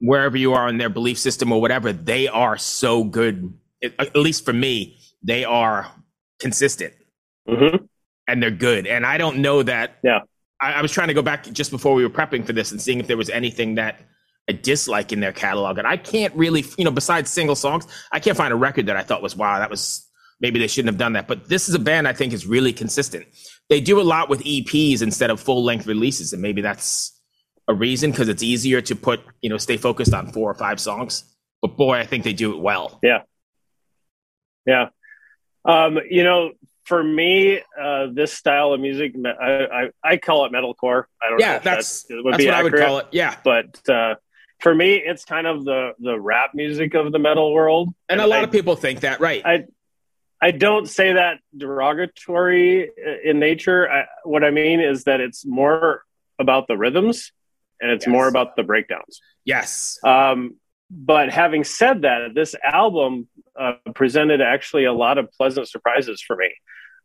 wherever 0.00 0.36
you 0.36 0.52
are 0.52 0.68
in 0.68 0.76
their 0.76 0.90
belief 0.90 1.18
system 1.18 1.50
or 1.50 1.60
whatever, 1.60 1.90
they 1.90 2.28
are 2.28 2.58
so 2.58 3.02
good. 3.02 3.52
At 3.82 4.14
least 4.14 4.44
for 4.44 4.52
me, 4.52 4.98
they 5.22 5.44
are 5.44 5.90
consistent 6.38 6.92
Mhm. 7.48 7.88
and 8.28 8.42
they're 8.42 8.50
good. 8.50 8.86
And 8.86 9.06
I 9.06 9.16
don't 9.16 9.38
know 9.38 9.62
that. 9.62 9.98
Yeah. 10.04 10.20
I, 10.60 10.74
I 10.74 10.82
was 10.82 10.92
trying 10.92 11.08
to 11.08 11.14
go 11.14 11.22
back 11.22 11.44
just 11.50 11.70
before 11.70 11.94
we 11.94 12.02
were 12.04 12.10
prepping 12.10 12.44
for 12.44 12.52
this 12.52 12.70
and 12.72 12.80
seeing 12.80 13.00
if 13.00 13.06
there 13.06 13.16
was 13.16 13.30
anything 13.30 13.76
that 13.76 13.98
I 14.50 14.52
dislike 14.52 15.12
in 15.12 15.20
their 15.20 15.32
catalog. 15.32 15.78
And 15.78 15.86
I 15.86 15.96
can't 15.96 16.34
really, 16.34 16.64
you 16.76 16.84
know, 16.84 16.90
besides 16.90 17.30
single 17.30 17.56
songs, 17.56 17.86
I 18.12 18.20
can't 18.20 18.36
find 18.36 18.52
a 18.52 18.56
record 18.56 18.86
that 18.86 18.96
I 18.96 19.02
thought 19.02 19.22
was 19.22 19.34
wow, 19.34 19.58
that 19.58 19.70
was 19.70 20.06
maybe 20.40 20.58
they 20.58 20.68
shouldn't 20.68 20.92
have 20.92 20.98
done 20.98 21.14
that. 21.14 21.26
But 21.26 21.48
this 21.48 21.68
is 21.70 21.74
a 21.74 21.78
band 21.78 22.06
I 22.06 22.12
think 22.12 22.34
is 22.34 22.46
really 22.46 22.72
consistent. 22.74 23.26
They 23.68 23.80
do 23.80 24.00
a 24.00 24.02
lot 24.02 24.28
with 24.28 24.42
EPs 24.44 25.02
instead 25.02 25.30
of 25.30 25.40
full 25.40 25.62
length 25.62 25.86
releases, 25.86 26.32
and 26.32 26.40
maybe 26.40 26.62
that's 26.62 27.20
a 27.68 27.74
reason 27.74 28.10
because 28.10 28.28
it's 28.28 28.42
easier 28.42 28.80
to 28.80 28.96
put, 28.96 29.20
you 29.42 29.50
know, 29.50 29.58
stay 29.58 29.76
focused 29.76 30.14
on 30.14 30.32
four 30.32 30.50
or 30.50 30.54
five 30.54 30.80
songs. 30.80 31.24
But 31.60 31.76
boy, 31.76 31.98
I 31.98 32.06
think 32.06 32.24
they 32.24 32.32
do 32.32 32.52
it 32.54 32.60
well. 32.60 32.98
Yeah. 33.02 33.22
Yeah. 34.64 34.88
Um, 35.64 35.98
you 36.08 36.24
know, 36.24 36.52
for 36.84 37.02
me, 37.02 37.60
uh, 37.78 38.06
this 38.10 38.32
style 38.32 38.72
of 38.72 38.80
music, 38.80 39.14
I, 39.26 39.66
I, 39.70 39.90
I 40.02 40.16
call 40.16 40.46
it 40.46 40.52
metalcore. 40.52 41.04
I 41.22 41.28
don't 41.28 41.38
know 41.38 41.46
Yeah, 41.46 41.56
if 41.56 41.62
that's 41.62 42.04
that 42.04 42.22
would 42.24 42.32
that's 42.32 42.42
be 42.42 42.46
what 42.46 42.54
I 42.54 42.62
would 42.62 42.74
call 42.74 42.98
it. 42.98 43.06
Yeah. 43.12 43.36
but 43.44 43.86
uh, 43.88 44.14
for 44.60 44.74
me, 44.74 44.94
it's 44.94 45.24
kind 45.24 45.46
of 45.46 45.64
the 45.64 45.92
the 45.98 46.18
rap 46.18 46.50
music 46.54 46.94
of 46.94 47.12
the 47.12 47.18
metal 47.18 47.52
world, 47.52 47.94
and 48.08 48.20
a 48.20 48.26
lot 48.26 48.40
I, 48.40 48.44
of 48.44 48.50
people 48.50 48.74
think 48.74 49.00
that, 49.00 49.20
right? 49.20 49.42
I 49.44 49.64
I 50.40 50.52
don't 50.52 50.88
say 50.88 51.14
that 51.14 51.40
derogatory 51.56 52.90
in 53.24 53.38
nature. 53.38 53.90
I, 53.90 54.04
what 54.24 54.44
I 54.44 54.50
mean 54.50 54.80
is 54.80 55.04
that 55.04 55.20
it's 55.20 55.44
more 55.44 56.04
about 56.38 56.68
the 56.68 56.76
rhythms 56.76 57.32
and 57.80 57.90
it's 57.90 58.06
yes. 58.06 58.12
more 58.12 58.28
about 58.28 58.56
the 58.56 58.62
breakdowns. 58.62 59.20
Yes. 59.44 59.98
Um, 60.04 60.56
but 60.90 61.30
having 61.30 61.64
said 61.64 62.02
that, 62.02 62.34
this 62.34 62.54
album 62.62 63.28
uh, 63.58 63.74
presented 63.94 64.40
actually 64.40 64.84
a 64.84 64.92
lot 64.92 65.18
of 65.18 65.30
pleasant 65.32 65.68
surprises 65.68 66.22
for 66.22 66.36
me. 66.36 66.50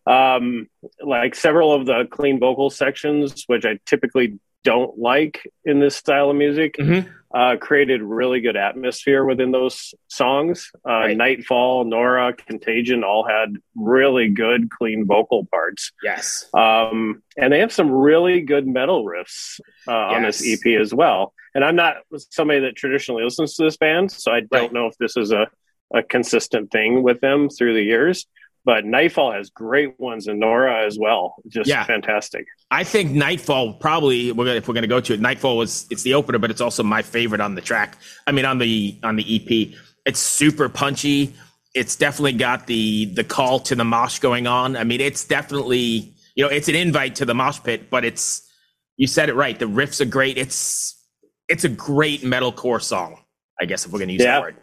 Um, 0.05 0.67
like 1.01 1.33
several 1.33 1.73
of 1.73 1.85
the 1.85 2.07
clean 2.09 2.39
vocal 2.39 2.69
sections, 2.69 3.43
which 3.47 3.65
I 3.65 3.79
typically 3.85 4.39
don't 4.63 4.97
like 4.97 5.41
in 5.65 5.79
this 5.79 5.95
style 5.95 6.29
of 6.29 6.35
music, 6.35 6.77
mm-hmm. 6.77 7.09
uh, 7.35 7.57
created 7.57 8.01
really 8.01 8.41
good 8.41 8.55
atmosphere 8.55 9.23
within 9.23 9.51
those 9.51 9.93
songs. 10.07 10.71
Uh, 10.87 10.91
right. 10.91 11.17
Nightfall, 11.17 11.85
Nora, 11.85 12.33
Contagion 12.33 13.03
all 13.03 13.27
had 13.27 13.55
really 13.75 14.29
good, 14.29 14.69
clean 14.69 15.05
vocal 15.05 15.45
parts. 15.45 15.91
Yes. 16.01 16.45
Um, 16.53 17.23
and 17.37 17.51
they 17.51 17.59
have 17.59 17.73
some 17.73 17.91
really 17.91 18.41
good 18.41 18.67
metal 18.67 19.05
riffs 19.05 19.59
uh, 19.87 20.09
yes. 20.09 20.15
on 20.15 20.21
this 20.23 20.47
EP 20.47 20.79
as 20.79 20.93
well. 20.93 21.33
And 21.55 21.63
I'm 21.63 21.75
not 21.75 21.97
somebody 22.31 22.61
that 22.61 22.75
traditionally 22.75 23.23
listens 23.23 23.55
to 23.55 23.63
this 23.63 23.77
band, 23.77 24.11
so 24.11 24.31
I 24.31 24.39
don't 24.39 24.51
right. 24.51 24.73
know 24.73 24.87
if 24.87 24.97
this 24.97 25.17
is 25.17 25.31
a, 25.31 25.47
a 25.93 26.01
consistent 26.01 26.71
thing 26.71 27.03
with 27.03 27.21
them 27.21 27.49
through 27.49 27.75
the 27.75 27.83
years 27.83 28.25
but 28.65 28.85
Nightfall 28.85 29.33
has 29.33 29.49
great 29.49 29.99
ones 29.99 30.27
and 30.27 30.39
Nora 30.39 30.85
as 30.85 30.97
well. 30.97 31.35
Just 31.47 31.69
yeah. 31.69 31.83
fantastic. 31.83 32.45
I 32.71 32.83
think 32.83 33.11
Nightfall 33.11 33.73
probably 33.73 34.31
we're 34.31 34.45
gonna, 34.45 34.57
if 34.57 34.67
we're 34.67 34.73
going 34.73 34.83
to 34.83 34.87
go 34.87 35.01
to 35.01 35.13
it. 35.13 35.19
Nightfall 35.19 35.57
was 35.57 35.85
it's 35.89 36.03
the 36.03 36.13
opener, 36.13 36.39
but 36.39 36.49
it's 36.49 36.61
also 36.61 36.83
my 36.83 37.01
favorite 37.01 37.41
on 37.41 37.55
the 37.55 37.61
track. 37.61 37.97
I 38.25 38.31
mean 38.31 38.45
on 38.45 38.57
the 38.57 38.97
on 39.03 39.15
the 39.15 39.23
EP. 39.35 39.77
It's 40.05 40.19
super 40.19 40.69
punchy. 40.69 41.35
It's 41.73 41.95
definitely 41.95 42.33
got 42.33 42.67
the 42.67 43.05
the 43.05 43.23
call 43.23 43.59
to 43.61 43.75
the 43.75 43.83
mosh 43.83 44.19
going 44.19 44.47
on. 44.47 44.77
I 44.77 44.83
mean 44.83 45.01
it's 45.01 45.25
definitely 45.25 46.13
you 46.35 46.43
know 46.43 46.49
it's 46.49 46.69
an 46.69 46.75
invite 46.75 47.15
to 47.15 47.25
the 47.25 47.33
mosh 47.33 47.61
pit, 47.63 47.89
but 47.89 48.05
it's 48.05 48.49
you 48.95 49.07
said 49.07 49.29
it 49.29 49.35
right. 49.35 49.57
The 49.57 49.65
riffs 49.65 49.99
are 49.99 50.05
great. 50.05 50.37
It's 50.37 51.01
it's 51.49 51.65
a 51.65 51.69
great 51.69 52.21
metalcore 52.21 52.81
song. 52.81 53.19
I 53.59 53.65
guess 53.65 53.85
if 53.85 53.91
we're 53.91 53.99
going 53.99 54.07
to 54.07 54.13
use 54.13 54.23
yeah. 54.23 54.39
that 54.39 54.41
word. 54.41 54.55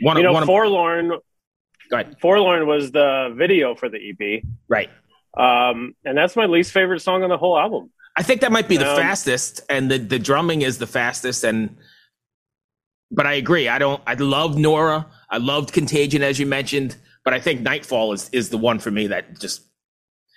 One, 0.00 0.16
you 0.16 0.22
know, 0.22 0.32
one 0.32 0.46
Forlorn 0.46 1.12
Go 1.92 2.00
ahead. 2.00 2.16
Forlorn 2.20 2.66
was 2.66 2.90
the 2.90 3.34
video 3.36 3.74
for 3.74 3.90
the 3.90 3.98
EP. 3.98 4.42
Right. 4.66 4.88
Um, 5.36 5.94
and 6.04 6.16
that's 6.16 6.34
my 6.36 6.46
least 6.46 6.72
favorite 6.72 7.00
song 7.00 7.22
on 7.22 7.28
the 7.28 7.36
whole 7.36 7.58
album. 7.58 7.90
I 8.16 8.22
think 8.22 8.40
that 8.40 8.50
might 8.50 8.66
be 8.66 8.78
the 8.78 8.90
um, 8.90 8.96
fastest, 8.96 9.60
and 9.68 9.90
the, 9.90 9.98
the 9.98 10.18
drumming 10.18 10.62
is 10.62 10.78
the 10.78 10.86
fastest. 10.86 11.44
And 11.44 11.76
but 13.10 13.26
I 13.26 13.34
agree. 13.34 13.68
I 13.68 13.78
don't. 13.78 14.02
I 14.06 14.14
love 14.14 14.56
Nora. 14.56 15.06
I 15.30 15.36
loved 15.36 15.72
Contagion 15.72 16.22
as 16.22 16.38
you 16.38 16.46
mentioned, 16.46 16.96
but 17.24 17.34
I 17.34 17.40
think 17.40 17.60
Nightfall 17.60 18.12
is 18.12 18.28
is 18.30 18.48
the 18.48 18.58
one 18.58 18.78
for 18.78 18.90
me 18.90 19.08
that 19.08 19.38
just. 19.38 19.62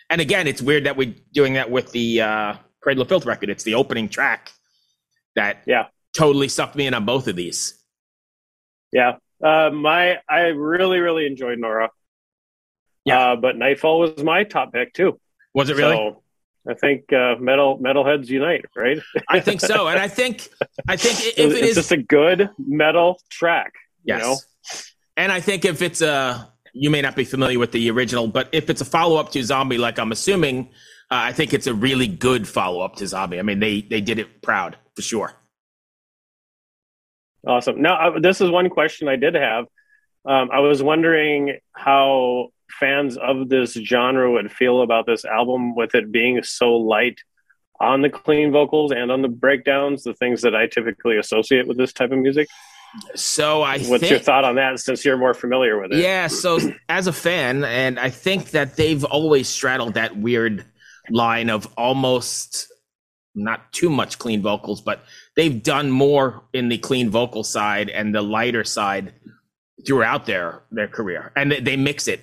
And 0.10 0.22
again, 0.22 0.48
it's 0.48 0.62
weird 0.62 0.86
that 0.86 0.98
we're 0.98 1.16
doing 1.34 1.54
that 1.54 1.72
with 1.72 1.92
the 1.92 2.22
uh, 2.22 2.56
Cradle 2.82 3.02
of 3.02 3.10
Filth 3.10 3.26
record. 3.26 3.50
It's 3.50 3.64
the 3.64 3.74
opening 3.76 4.08
track 4.08 4.52
that 5.36 5.64
yeah 5.66 5.88
totally 6.16 6.48
sucked 6.48 6.76
me 6.76 6.86
in 6.88 6.94
on 6.94 7.06
both 7.06 7.28
of 7.28 7.36
these. 7.36 7.82
Yeah, 8.94 9.18
uh, 9.44 9.70
my 9.72 10.20
I 10.28 10.48
really 10.48 11.00
really 11.00 11.26
enjoyed 11.26 11.60
Nora. 11.60 11.90
Yeah, 13.04 13.32
uh, 13.32 13.36
but 13.36 13.58
Nightfall 13.58 14.00
was 14.00 14.24
my 14.24 14.44
top 14.44 14.74
pick 14.74 14.94
too. 14.94 15.20
Was 15.54 15.70
it 15.70 15.78
really? 15.78 15.96
So 15.96 16.24
I 16.68 16.74
think 16.74 17.14
uh, 17.14 17.36
metal 17.40 17.80
metalheads 17.80 18.28
unite, 18.28 18.66
right? 18.76 19.00
I 19.30 19.40
think 19.40 19.62
so, 19.62 19.88
and 19.88 20.00
I 20.00 20.08
think 20.08 20.50
I 20.88 20.98
think 20.98 21.38
if 21.38 21.52
it 21.52 21.64
it's 21.64 21.76
just 21.76 21.92
a 21.92 21.98
good 21.98 22.50
metal 22.58 23.22
track, 23.30 23.74
yes. 24.04 24.22
You 24.22 24.28
know? 24.28 24.38
And 25.18 25.32
I 25.32 25.40
think 25.40 25.64
if 25.66 25.82
it's 25.82 26.02
a 26.02 26.52
you 26.74 26.90
may 26.90 27.02
not 27.02 27.16
be 27.16 27.24
familiar 27.24 27.58
with 27.58 27.72
the 27.72 27.90
original, 27.90 28.28
but 28.28 28.50
if 28.52 28.70
it's 28.70 28.82
a 28.82 28.86
follow 28.86 29.18
up 29.18 29.32
to 29.32 29.44
Zombie, 29.44 29.78
like 29.78 29.98
I'm 29.98 30.12
assuming, 30.12 30.70
uh, 31.10 31.30
I 31.30 31.32
think 31.32 31.54
it's 31.54 31.68
a 31.68 31.74
really 31.74 32.08
good 32.08 32.48
follow 32.48 32.82
up 32.82 32.98
to 32.98 33.08
Zombie. 33.08 33.40
I 33.40 33.44
mean, 33.44 33.60
they 33.60 33.82
they 33.82 34.02
did 34.02 34.20
it 34.20 34.42
proud 34.42 34.78
for 34.96 35.02
sure. 35.02 35.34
Awesome. 37.46 37.82
Now, 37.82 38.16
uh, 38.16 38.20
this 38.20 38.42
is 38.42 38.50
one 38.50 38.70
question 38.70 39.08
I 39.08 39.16
did 39.16 39.36
have. 39.36 39.66
Um, 40.26 40.50
I 40.52 40.60
was 40.60 40.82
wondering 40.82 41.60
how 41.74 42.48
fans 42.80 43.18
of 43.18 43.48
this 43.50 43.74
genre 43.74 44.32
would 44.32 44.52
feel 44.52 44.82
about 44.82 45.06
this 45.06 45.24
album 45.24 45.76
with 45.76 45.94
it 45.96 46.12
being 46.12 46.42
so 46.44 46.76
light 46.76 47.20
on 47.80 48.02
the 48.02 48.10
clean 48.10 48.52
vocals 48.52 48.92
and 48.92 49.12
on 49.12 49.22
the 49.22 49.28
breakdowns, 49.28 50.04
the 50.04 50.14
things 50.14 50.42
that 50.42 50.56
I 50.56 50.68
typically 50.68 51.18
associate 51.18 51.68
with 51.68 51.78
this 51.78 51.94
type 51.94 52.12
of 52.12 52.18
music. 52.20 52.48
So 53.14 53.62
I 53.62 53.80
What's 53.80 54.02
think, 54.02 54.10
your 54.10 54.20
thought 54.20 54.46
on 54.46 54.56
that 54.56 54.80
since 54.80 55.04
you're 55.04 55.18
more 55.18 55.34
familiar 55.34 55.80
with 55.80 55.92
it? 55.92 56.00
Yeah, 56.00 56.28
so 56.28 56.60
as 56.88 57.08
a 57.08 57.14
fan 57.14 57.64
and 57.66 58.00
I 58.00 58.10
think 58.10 58.52
that 58.52 58.78
they've 58.78 59.04
always 59.04 59.50
straddled 59.50 59.96
that 59.96 60.16
weird 60.16 60.66
line 61.10 61.50
of 61.50 61.68
almost 61.78 62.72
not 63.36 63.72
too 63.74 63.90
much 63.90 64.18
clean 64.18 64.42
vocals, 64.42 64.82
but 64.82 65.04
they've 65.36 65.62
done 65.62 65.92
more 65.92 66.44
in 66.54 66.70
the 66.70 66.78
clean 66.78 67.10
vocal 67.10 67.44
side 67.44 67.90
and 67.90 68.14
the 68.14 68.22
lighter 68.22 68.64
side 68.64 69.14
throughout 69.86 70.26
their 70.26 70.64
their 70.72 70.88
career, 70.88 71.32
and 71.36 71.52
they, 71.52 71.60
they 71.60 71.78
mix 71.78 72.08
it. 72.08 72.22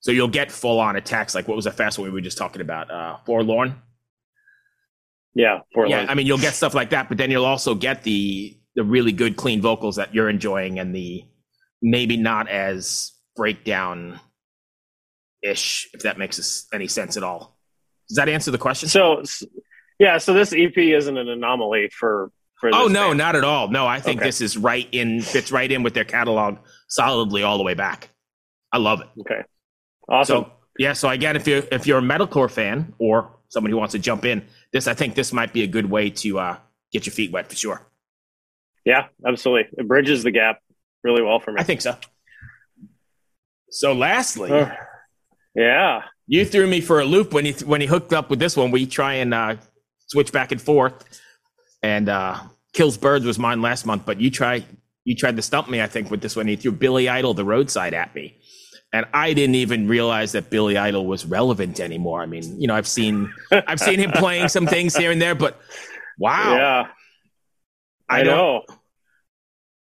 So 0.00 0.12
you'll 0.12 0.28
get 0.28 0.52
full 0.52 0.78
on 0.78 0.96
attacks 0.96 1.34
like 1.34 1.48
what 1.48 1.56
was 1.56 1.64
the 1.64 1.72
fast 1.72 1.98
one 1.98 2.08
we 2.08 2.12
were 2.12 2.20
just 2.20 2.38
talking 2.38 2.60
about? 2.60 2.90
Uh, 2.90 3.16
Forlorn. 3.26 3.74
Yeah, 5.34 5.60
Forlorn. 5.74 5.90
Yeah, 5.90 6.06
I 6.08 6.14
mean 6.14 6.26
you'll 6.26 6.38
get 6.38 6.54
stuff 6.54 6.74
like 6.74 6.90
that, 6.90 7.08
but 7.08 7.18
then 7.18 7.30
you'll 7.30 7.44
also 7.44 7.74
get 7.74 8.02
the 8.02 8.56
the 8.76 8.84
really 8.84 9.12
good 9.12 9.36
clean 9.36 9.60
vocals 9.60 9.96
that 9.96 10.14
you're 10.14 10.28
enjoying 10.28 10.78
and 10.78 10.94
the 10.94 11.24
maybe 11.82 12.16
not 12.16 12.48
as 12.48 13.12
breakdown 13.34 14.20
ish, 15.42 15.88
if 15.94 16.02
that 16.02 16.18
makes 16.18 16.66
any 16.72 16.88
sense 16.88 17.16
at 17.16 17.22
all. 17.22 17.58
Does 18.08 18.16
that 18.16 18.28
answer 18.28 18.50
the 18.50 18.58
question? 18.58 18.88
So, 18.88 19.22
yeah, 19.98 20.18
so 20.18 20.32
this 20.32 20.52
EP 20.52 20.76
isn't 20.76 21.16
an 21.16 21.28
anomaly 21.28 21.90
for 21.90 22.30
for. 22.30 22.32
Oh 22.64 22.88
no, 22.88 23.08
band. 23.08 23.18
not 23.18 23.36
at 23.36 23.44
all. 23.44 23.68
No, 23.68 23.86
I 23.86 24.00
think 24.00 24.20
okay. 24.20 24.28
this 24.28 24.40
is 24.40 24.56
right 24.56 24.88
in 24.92 25.20
fits 25.20 25.52
right 25.52 25.70
in 25.70 25.82
with 25.82 25.94
their 25.94 26.04
catalog 26.04 26.58
solidly 26.88 27.42
all 27.42 27.58
the 27.58 27.64
way 27.64 27.74
back. 27.74 28.10
I 28.72 28.78
love 28.78 29.00
it. 29.00 29.08
Okay, 29.20 29.42
awesome. 30.08 30.44
So, 30.44 30.52
yeah, 30.78 30.92
so 30.92 31.08
again, 31.08 31.36
if 31.36 31.46
you're 31.46 31.62
if 31.70 31.86
you're 31.86 31.98
a 31.98 32.02
metalcore 32.02 32.50
fan 32.50 32.94
or 32.98 33.30
somebody 33.48 33.72
who 33.72 33.78
wants 33.78 33.92
to 33.92 33.98
jump 33.98 34.24
in, 34.24 34.44
this 34.72 34.86
I 34.86 34.94
think 34.94 35.14
this 35.14 35.32
might 35.32 35.52
be 35.52 35.62
a 35.62 35.66
good 35.66 35.90
way 35.90 36.10
to 36.10 36.38
uh, 36.38 36.56
get 36.92 37.06
your 37.06 37.12
feet 37.12 37.32
wet 37.32 37.48
for 37.48 37.56
sure. 37.56 37.86
Yeah, 38.84 39.06
absolutely. 39.26 39.68
It 39.78 39.88
bridges 39.88 40.22
the 40.22 40.30
gap 40.30 40.60
really 41.02 41.22
well 41.22 41.40
for 41.40 41.52
me. 41.52 41.60
I 41.60 41.64
think 41.64 41.80
so. 41.80 41.96
So, 43.68 43.92
lastly, 43.92 44.50
uh, 44.50 44.70
yeah, 45.54 46.02
you 46.26 46.44
threw 46.44 46.66
me 46.66 46.80
for 46.80 47.00
a 47.00 47.04
loop 47.04 47.32
when 47.32 47.44
you 47.44 47.54
when 47.64 47.80
you 47.80 47.88
hooked 47.88 48.12
up 48.12 48.30
with 48.30 48.38
this 48.38 48.56
one. 48.56 48.70
We 48.70 48.86
try 48.86 49.14
and 49.14 49.34
uh, 49.34 49.56
switch 50.06 50.32
back 50.32 50.52
and 50.52 50.60
forth. 50.60 51.20
And 51.86 52.08
uh, 52.08 52.40
Kills 52.72 52.96
Birds 52.96 53.24
was 53.24 53.38
mine 53.38 53.62
last 53.62 53.86
month, 53.86 54.02
but 54.04 54.20
you 54.20 54.28
try 54.28 54.64
you 55.04 55.14
tried 55.14 55.36
to 55.36 55.42
stump 55.42 55.70
me, 55.70 55.80
I 55.80 55.86
think, 55.86 56.10
with 56.10 56.20
this 56.20 56.34
one. 56.34 56.48
He 56.48 56.56
threw 56.56 56.72
Billy 56.72 57.08
Idol, 57.08 57.32
The 57.32 57.44
Roadside, 57.44 57.94
at 57.94 58.12
me. 58.12 58.36
And 58.92 59.06
I 59.14 59.34
didn't 59.34 59.54
even 59.54 59.86
realize 59.86 60.32
that 60.32 60.50
Billy 60.50 60.76
Idol 60.76 61.06
was 61.06 61.24
relevant 61.24 61.78
anymore. 61.78 62.22
I 62.22 62.26
mean, 62.26 62.60
you 62.60 62.66
know, 62.66 62.74
I've 62.74 62.88
seen 62.88 63.32
I've 63.52 63.78
seen 63.78 64.00
him 64.00 64.10
playing 64.10 64.48
some 64.48 64.66
things 64.66 64.96
here 64.96 65.12
and 65.12 65.22
there, 65.22 65.36
but 65.36 65.60
wow. 66.18 66.56
Yeah. 66.56 66.88
I, 68.08 68.20
I 68.20 68.22
know. 68.24 68.64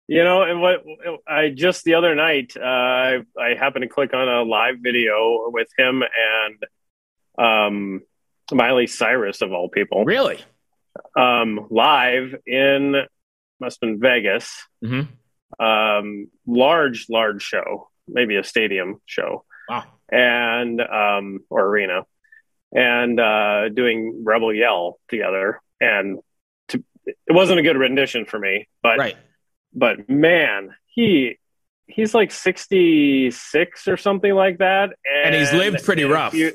You 0.08 0.24
know, 0.24 0.44
and 0.44 0.62
what 0.62 0.84
I 1.28 1.50
just 1.50 1.86
the 1.86 1.96
other 1.96 2.14
night, 2.14 2.54
uh, 2.56 2.64
I, 2.64 3.24
I 3.40 3.56
happened 3.56 3.82
to 3.82 3.90
click 3.90 4.14
on 4.14 4.30
a 4.30 4.44
live 4.44 4.76
video 4.80 5.50
with 5.52 5.70
him 5.76 6.04
and 6.04 6.66
um, 7.44 8.02
Miley 8.52 8.86
Cyrus 8.86 9.42
of 9.42 9.52
all 9.54 9.70
people. 9.70 10.06
Really? 10.06 10.40
Um, 11.16 11.68
live 11.70 12.36
in 12.46 12.96
must 13.60 13.80
have 13.82 13.90
been 13.90 14.00
Vegas. 14.00 14.64
Mm-hmm. 14.84 15.64
Um, 15.64 16.28
large, 16.46 17.08
large 17.10 17.42
show, 17.42 17.90
maybe 18.08 18.36
a 18.36 18.44
stadium 18.44 19.02
show. 19.06 19.46
Wow. 19.70 19.86
And 20.12 20.82
um, 20.82 21.40
or 21.50 21.66
arena, 21.66 22.06
and 22.72 23.20
uh, 23.20 23.70
doing 23.70 24.24
Rebel 24.24 24.54
Yell 24.54 25.00
together, 25.10 25.62
and 25.82 26.20
to, 26.70 26.84
it 27.06 27.34
wasn't 27.34 27.60
a 27.60 27.64
good 27.64 27.78
rendition 27.78 28.26
for 28.26 28.38
me, 28.38 28.68
but 28.84 29.00
right. 29.00 29.18
but 29.74 30.08
man, 30.08 30.76
he 30.88 31.40
he's 31.88 32.14
like 32.14 32.32
66 32.32 33.88
or 33.88 33.98
something 33.98 34.34
like 34.34 34.58
that 34.58 34.90
and, 35.06 35.26
and 35.26 35.36
he's 35.36 35.54
lived 35.54 35.84
pretty 35.84 36.04
rough 36.04 36.34
you, 36.34 36.54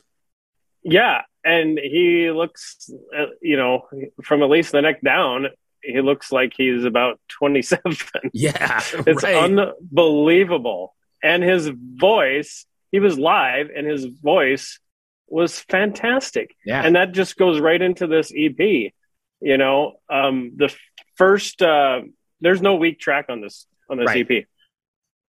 yeah 0.83 1.23
and 1.45 1.79
he 1.79 2.31
looks, 2.31 2.91
uh, 3.17 3.27
you 3.41 3.57
know, 3.57 3.89
from 4.23 4.43
at 4.43 4.51
least 4.51 4.73
the 4.73 4.83
neck 4.83 5.01
down, 5.03 5.49
he 5.83 6.01
looks 6.01 6.31
like 6.31 6.53
he's 6.57 6.85
about 6.85 7.21
27. 7.29 7.97
Yeah. 8.33 8.81
it's 9.07 9.23
right. 9.23 9.37
unbelievable. 9.37 10.95
And 11.23 11.43
his 11.43 11.69
voice, 11.69 12.67
he 12.93 13.01
was 13.01 13.19
live 13.19 13.71
and 13.75 13.87
his 13.87 14.05
voice 14.05 14.79
was 15.29 15.61
fantastic. 15.61 16.55
Yeah. 16.65 16.83
And 16.85 16.97
that 16.97 17.13
just 17.13 17.37
goes 17.37 17.61
right 17.61 17.81
into 17.81 18.07
this 18.07 18.33
EP. 18.37 18.93
You 19.43 19.57
know, 19.57 19.95
um, 20.11 20.53
the 20.57 20.75
first 21.17 21.63
uh, 21.63 22.03
there's 22.41 22.61
no 22.61 22.77
weak 22.77 22.99
track 22.99 23.27
on 23.29 23.41
this 23.41 23.67
on 23.89 23.97
this 23.99 24.07
Right. 24.07 24.31
EP 24.31 24.47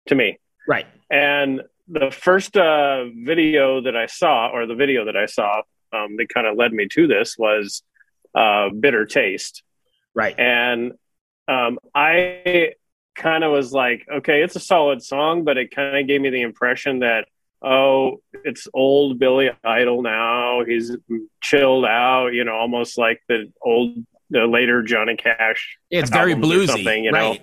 to 0.09 0.15
me. 0.15 0.39
Right. 0.69 0.87
And 1.11 1.63
the 1.89 2.11
first 2.11 2.57
uh, 2.57 3.05
video 3.15 3.83
that 3.83 3.97
I 3.97 4.07
saw, 4.07 4.49
or 4.49 4.67
the 4.67 4.75
video 4.75 5.07
that 5.07 5.17
I 5.17 5.27
saw, 5.27 5.63
um, 5.95 6.17
that 6.17 6.29
kind 6.33 6.47
of 6.47 6.57
led 6.57 6.73
me 6.73 6.89
to 6.89 7.07
this 7.07 7.37
was 7.39 7.83
uh, 8.35 8.69
"Bitter 8.71 9.07
Taste," 9.07 9.63
Right. 10.15 10.35
and 10.39 10.93
um, 11.49 11.79
I 11.95 12.73
kind 13.15 13.45
of 13.45 13.53
was 13.53 13.73
like, 13.73 14.07
okay, 14.13 14.43
it's 14.43 14.57
a 14.57 14.61
solid 14.61 15.03
song, 15.03 15.45
but 15.45 15.57
it 15.59 15.71
kind 15.71 15.97
of 15.99 16.07
gave 16.07 16.21
me 16.21 16.31
the 16.31 16.43
impression 16.43 17.01
that 17.01 17.27
oh, 17.67 18.21
it's 18.45 18.69
old 18.75 19.19
Billy 19.19 19.51
Idol 19.65 20.03
now. 20.03 20.65
He's 20.67 20.95
chilled 21.43 21.87
out, 21.87 22.35
you 22.35 22.45
know, 22.45 22.53
almost 22.55 22.99
like 22.99 23.23
the 23.29 23.51
old, 23.63 23.97
the 24.29 24.47
later 24.47 24.83
Johnny 24.83 25.17
Cash 25.17 25.79
It's 25.91 26.11
very 26.11 26.35
bluesy. 26.35 26.67
something, 26.67 27.05
you 27.05 27.13
know? 27.13 27.31
right. 27.31 27.41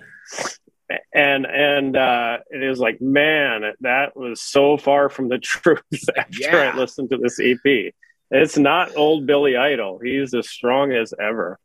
and 1.14 1.46
and 1.46 1.96
uh 1.96 2.38
it 2.50 2.68
was 2.68 2.78
like 2.78 3.00
man 3.00 3.72
that 3.80 4.14
was 4.16 4.40
so 4.42 4.76
far 4.76 5.08
from 5.08 5.28
the 5.28 5.38
truth 5.52 5.80
after 6.16 6.38
Yeah. 6.38 6.72
i 6.72 6.76
listened 6.76 7.10
to 7.10 7.16
this 7.16 7.40
ep 7.40 7.94
it's 8.32 8.56
not 8.58 8.94
old 8.96 9.26
billy 9.26 9.56
idol 9.56 9.98
he's 10.02 10.34
as 10.34 10.48
strong 10.48 10.92
as 10.92 11.12
ever 11.20 11.58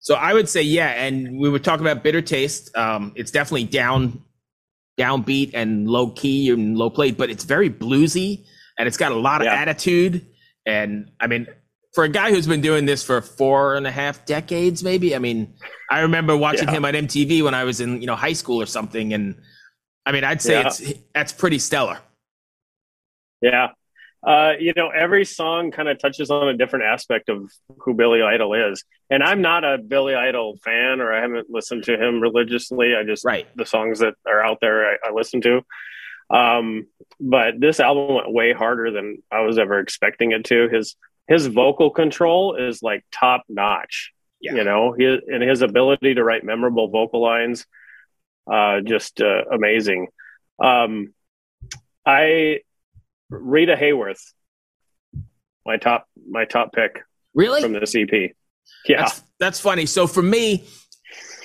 So 0.00 0.14
I 0.16 0.34
would 0.34 0.48
say, 0.48 0.62
yeah, 0.62 0.88
and 1.04 1.38
we 1.38 1.48
were 1.48 1.60
talking 1.60 1.86
about 1.86 2.02
bitter 2.02 2.20
taste. 2.20 2.76
Um, 2.76 3.12
it's 3.14 3.30
definitely 3.30 3.66
down, 3.66 4.20
downbeat 4.98 5.52
and 5.54 5.86
low 5.88 6.10
key 6.10 6.50
and 6.50 6.76
low 6.76 6.90
played, 6.90 7.16
but 7.16 7.30
it's 7.30 7.44
very 7.44 7.70
bluesy 7.70 8.44
and 8.76 8.88
it's 8.88 8.96
got 8.96 9.12
a 9.12 9.14
lot 9.28 9.42
of 9.42 9.46
Yeah. 9.46 9.54
attitude. 9.62 10.26
And 10.66 11.12
I 11.20 11.28
mean, 11.28 11.46
for 11.94 12.02
a 12.02 12.08
guy 12.08 12.30
who's 12.32 12.48
been 12.48 12.60
doing 12.62 12.84
this 12.84 13.04
for 13.04 13.20
four 13.22 13.76
and 13.76 13.86
a 13.86 13.92
half 13.92 14.26
decades, 14.26 14.82
maybe. 14.82 15.14
I 15.14 15.20
mean, 15.20 15.54
I 15.88 16.00
remember 16.00 16.36
watching 16.36 16.66
Yeah. 16.68 16.74
him 16.78 16.84
on 16.84 16.94
MTV 16.96 17.42
when 17.42 17.54
I 17.54 17.62
was 17.62 17.80
in 17.80 18.00
you 18.00 18.08
know 18.08 18.16
high 18.16 18.32
school 18.34 18.60
or 18.60 18.66
something, 18.66 19.12
and 19.14 19.36
I 20.04 20.10
mean, 20.10 20.24
I'd 20.24 20.42
say 20.42 20.54
Yeah. 20.54 20.66
it's 20.66 20.82
that's 21.14 21.32
pretty 21.32 21.60
stellar. 21.60 21.98
yeah 23.40 23.68
uh 24.24 24.52
you 24.60 24.72
know 24.76 24.88
every 24.88 25.24
song 25.24 25.70
kind 25.70 25.88
of 25.88 25.98
touches 25.98 26.30
on 26.30 26.48
a 26.48 26.56
different 26.56 26.84
aspect 26.84 27.28
of 27.28 27.50
who 27.78 27.92
billy 27.94 28.22
idol 28.22 28.54
is 28.54 28.84
and 29.10 29.22
i'm 29.22 29.42
not 29.42 29.64
a 29.64 29.78
billy 29.78 30.14
idol 30.14 30.56
fan 30.64 31.00
or 31.00 31.12
i 31.12 31.20
haven't 31.20 31.50
listened 31.50 31.82
to 31.82 31.96
him 32.00 32.20
religiously 32.20 32.94
i 32.94 33.02
just 33.02 33.24
Right. 33.24 33.46
the 33.56 33.66
songs 33.66 33.98
that 33.98 34.14
are 34.26 34.44
out 34.44 34.58
there 34.60 34.92
I, 34.92 35.08
I 35.08 35.12
listen 35.12 35.40
to. 35.42 35.62
Um, 36.30 36.86
but 37.20 37.60
this 37.60 37.78
album 37.78 38.14
went 38.14 38.32
way 38.32 38.54
harder 38.54 38.90
than 38.90 39.22
I 39.30 39.40
was 39.42 39.58
ever 39.58 39.78
expecting 39.80 40.32
it 40.32 40.44
to. 40.46 40.66
His 40.68 40.96
his 41.28 41.46
vocal 41.46 41.90
control 41.90 42.54
is 42.56 42.82
like 42.82 43.04
top 43.12 43.42
notch. 43.50 44.12
Yeah. 44.40 44.54
You 44.54 44.64
know, 44.64 44.92
his, 44.92 45.20
and 45.30 45.42
his 45.42 45.60
ability 45.60 46.14
to 46.14 46.24
write 46.24 46.42
memorable 46.42 46.88
vocal 46.88 47.20
lines, 47.20 47.66
uh, 48.50 48.80
just 48.80 49.20
uh, 49.20 49.44
amazing. 49.52 50.08
Um, 50.58 51.12
I 52.06 52.60
Rita 53.40 53.74
Hayworth, 53.76 54.20
my 55.66 55.76
top 55.76 56.06
my 56.28 56.44
top 56.44 56.72
pick 56.72 57.02
Really? 57.34 57.62
from 57.62 57.72
this 57.72 57.94
EP. 57.94 58.32
Yeah, 58.86 59.02
That's, 59.02 59.22
that's 59.40 59.60
funny. 59.60 59.86
So 59.86 60.06
for 60.06 60.22
me, 60.22 60.64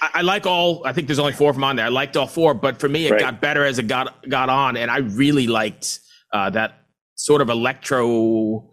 I, 0.01 0.10
I 0.15 0.22
like 0.22 0.46
all. 0.46 0.86
I 0.86 0.94
think 0.94 1.08
there's 1.08 1.20
only 1.20 1.34
four 1.34 1.53
from 1.53 1.63
on 1.63 1.75
there. 1.75 1.86
I 1.86 1.89
liked 1.89 2.15
all 2.17 2.27
four, 2.27 2.53
but 2.53 2.79
for 2.79 2.89
me, 2.89 3.08
it 3.08 3.12
Right. 3.12 3.20
got 3.22 3.41
better 3.41 3.65
as 3.65 3.79
it 3.79 3.88
got 3.88 4.27
got 4.29 4.50
on, 4.50 4.77
and 4.77 4.91
I 4.91 4.98
really 4.98 5.48
liked 5.48 6.00
uh, 6.34 6.50
that 6.51 6.74
sort 7.15 7.41
of 7.41 7.50
electro 7.50 8.70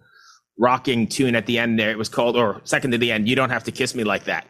rocking 0.59 1.07
tune 1.09 1.35
at 1.35 1.47
the 1.47 1.59
end. 1.59 1.79
There, 1.79 1.91
it 1.91 1.99
was 1.99 2.09
called, 2.09 2.37
or 2.37 2.61
second 2.65 2.91
to 2.93 2.99
the 2.99 3.11
end. 3.13 3.29
You 3.29 3.37
don't 3.37 3.51
have 3.51 3.65
to 3.65 3.73
kiss 3.73 3.95
me 3.95 4.05
like 4.05 4.25
that. 4.25 4.47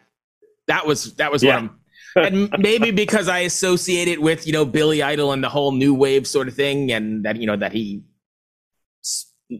That 0.67 0.87
was 0.87 1.15
that 1.17 1.31
was 1.31 1.43
Yeah. 1.43 1.55
what 1.55 1.59
I'm. 1.59 1.81
and 2.17 2.51
maybe 2.59 2.91
because 2.93 3.29
I 3.29 3.41
associate 3.41 4.09
it 4.09 4.21
with 4.23 4.47
you 4.47 4.53
know 4.53 4.65
Billy 4.65 5.03
Idol 5.03 5.33
and 5.33 5.43
the 5.43 5.49
whole 5.49 5.73
new 5.73 5.95
wave 5.95 6.27
sort 6.27 6.49
of 6.49 6.55
thing, 6.55 6.91
and 6.93 7.25
that 7.25 7.37
you 7.37 7.47
know 7.47 7.57
that 7.57 7.73
he 7.73 8.03
s- 8.13 8.14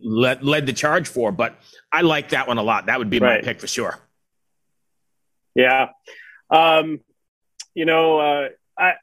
led 0.03 0.45
led 0.45 0.67
the 0.67 0.73
charge 0.73 1.09
for. 1.09 1.33
But 1.33 1.59
I 1.93 2.03
like 2.03 2.31
that 2.31 2.49
one 2.49 2.59
a 2.59 2.63
lot. 2.63 2.87
That 2.87 2.99
would 2.99 3.11
be 3.11 3.21
my 3.21 3.41
pick 3.41 3.61
for 3.61 3.67
sure. 3.67 3.99
Yeah. 5.55 5.89
Um, 6.51 7.01
you 7.75 7.85
know, 7.85 8.19
uh, 8.19 8.49
I 8.79 8.95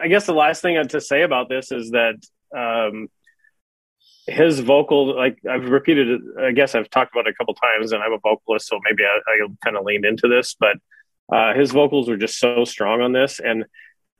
I 0.00 0.08
guess 0.08 0.26
the 0.26 0.34
last 0.34 0.62
thing 0.62 0.86
to 0.88 1.00
say 1.00 1.22
about 1.22 1.48
this 1.48 1.72
is 1.72 1.90
that 1.92 2.16
um, 2.56 3.08
his 4.26 4.60
vocal, 4.60 5.16
like 5.16 5.38
I've 5.48 5.70
repeated 5.70 6.08
it, 6.08 6.20
I 6.38 6.52
guess 6.52 6.74
I've 6.74 6.90
talked 6.90 7.14
about 7.14 7.26
it 7.26 7.30
a 7.30 7.34
couple 7.34 7.54
times, 7.54 7.92
and 7.92 8.02
I'm 8.02 8.12
a 8.12 8.18
vocalist, 8.18 8.68
so 8.68 8.78
maybe 8.84 9.04
I, 9.04 9.18
I 9.26 9.46
kind 9.64 9.76
of 9.76 9.84
leaned 9.84 10.04
into 10.04 10.28
this, 10.28 10.54
but 10.58 10.76
uh, 11.32 11.54
his 11.54 11.70
vocals 11.70 12.08
were 12.08 12.16
just 12.16 12.38
so 12.38 12.64
strong 12.64 13.00
on 13.00 13.12
this, 13.12 13.40
and 13.40 13.64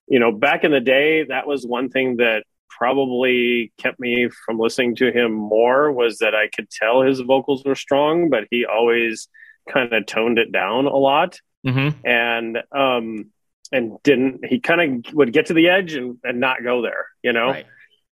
you 0.09 0.18
know, 0.18 0.33
back 0.33 0.64
in 0.64 0.70
the 0.70 0.81
day, 0.81 1.24
that 1.24 1.46
was 1.46 1.66
one 1.66 1.90
thing 1.90 2.16
that 2.16 2.44
probably 2.79 3.73
kept 3.79 3.99
me 4.01 4.29
from 4.45 4.59
listening 4.59 4.95
to 4.97 5.11
him 5.12 5.33
more 5.33 5.93
was 5.93 6.19
that 6.19 6.35
I 6.35 6.49
could 6.55 6.71
tell 6.71 7.03
his 7.03 7.21
vocals 7.21 7.64
were 7.64 7.75
strong, 7.75 8.31
but 8.31 8.45
he 8.51 8.64
always 8.64 9.29
kind 9.69 9.93
of 9.93 10.07
toned 10.07 10.38
it 10.38 10.53
down 10.53 10.87
a 10.87 10.97
lot 10.97 11.38
Mm-hmm. 11.67 12.07
and 12.07 12.59
um 12.71 13.33
and 13.73 14.01
didn't 14.05 14.45
he 14.47 14.61
kind 14.61 14.81
of 15.07 15.12
would 15.14 15.33
get 15.33 15.47
to 15.47 15.55
the 15.55 15.69
edge 15.69 15.93
and, 15.95 16.17
and 16.23 16.38
not 16.38 16.62
go 16.62 16.83
there 16.83 17.07
you 17.21 17.33
know 17.33 17.49
Right. 17.51 17.67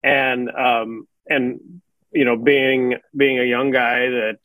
and 0.02 0.50
um 0.50 1.06
and 1.30 1.60
you 2.14 2.24
know 2.24 2.38
being 2.38 2.96
being 3.16 3.40
a 3.40 3.44
young 3.44 3.70
guy 3.72 4.08
that 4.10 4.38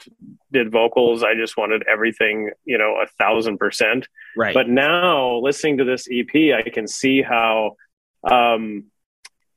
did 0.51 0.73
vocals 0.73 1.23
i 1.23 1.35
just 1.37 1.57
wanted 1.57 1.85
everything 1.89 2.51
you 2.65 2.77
know 2.77 2.97
a 3.01 3.07
thousand 3.21 3.59
percent 3.59 4.09
Right. 4.37 4.53
but 4.53 4.69
now 4.69 5.37
listening 5.39 5.79
to 5.79 5.85
this 5.85 6.09
ep 6.11 6.35
i 6.35 6.69
can 6.69 6.89
see 6.89 7.23
how 7.23 7.77
um 8.29 8.87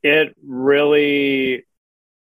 it 0.03 0.35
really 0.45 1.65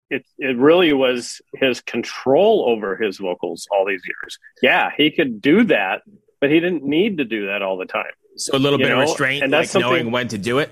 it 0.10 0.26
it 0.38 0.58
really 0.58 0.94
was 0.94 1.42
his 1.56 1.82
control 1.82 2.66
over 2.70 2.96
his 2.96 3.18
vocals 3.18 3.68
all 3.72 3.86
these 3.86 4.02
years. 4.06 4.40
Yeah 4.62 4.90
he 4.96 5.12
could 5.12 5.42
do 5.42 5.64
that 5.66 6.02
but 6.40 6.50
he 6.52 6.60
didn't 6.60 6.84
need 6.84 7.18
to 7.18 7.26
do 7.26 7.48
that 7.48 7.62
all 7.62 7.78
the 7.78 7.86
time. 7.86 8.12
So 8.36 8.56
a 8.56 8.60
little 8.60 8.80
You 8.80 8.86
bit 8.86 8.94
of 8.94 9.00
restraint, 9.00 9.44
and 9.44 9.52
that's 9.52 9.72
something- 9.72 9.90
knowing 9.90 10.12
when 10.12 10.28
to 10.30 10.38
do 10.38 10.60
it. 10.60 10.72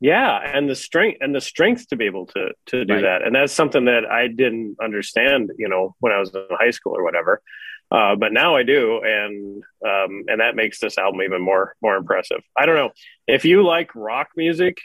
yeah 0.00 0.38
and 0.56 0.68
the 0.70 0.76
strength 0.76 1.18
and 1.20 1.34
the 1.34 1.40
strength 1.40 1.88
to 1.88 1.96
be 1.96 2.06
able 2.06 2.26
to 2.26 2.52
to 2.66 2.84
do 2.84 2.94
Right. 2.94 3.02
that. 3.02 3.22
And 3.22 3.34
that's 3.34 3.52
something 3.52 3.84
that 3.86 4.04
i 4.10 4.28
didn't 4.28 4.76
understand 4.80 5.50
you 5.58 5.68
know 5.68 5.94
when 6.00 6.12
i 6.12 6.18
was 6.20 6.34
in 6.34 6.46
high 6.50 6.70
school 6.70 6.94
or 6.96 7.02
whatever. 7.04 7.42
Uh, 7.90 8.14
but 8.16 8.32
now 8.34 8.54
i 8.54 8.62
do 8.62 9.00
and 9.02 9.62
um, 9.90 10.24
and 10.28 10.40
that 10.42 10.54
makes 10.54 10.78
this 10.78 10.98
album 10.98 11.22
even 11.22 11.40
more 11.40 11.74
more 11.82 11.96
impressive. 11.96 12.42
I 12.56 12.66
don't 12.66 12.76
know. 12.76 12.90
If 13.26 13.44
you 13.46 13.62
like 13.64 13.90
rock 13.94 14.28
music 14.36 14.76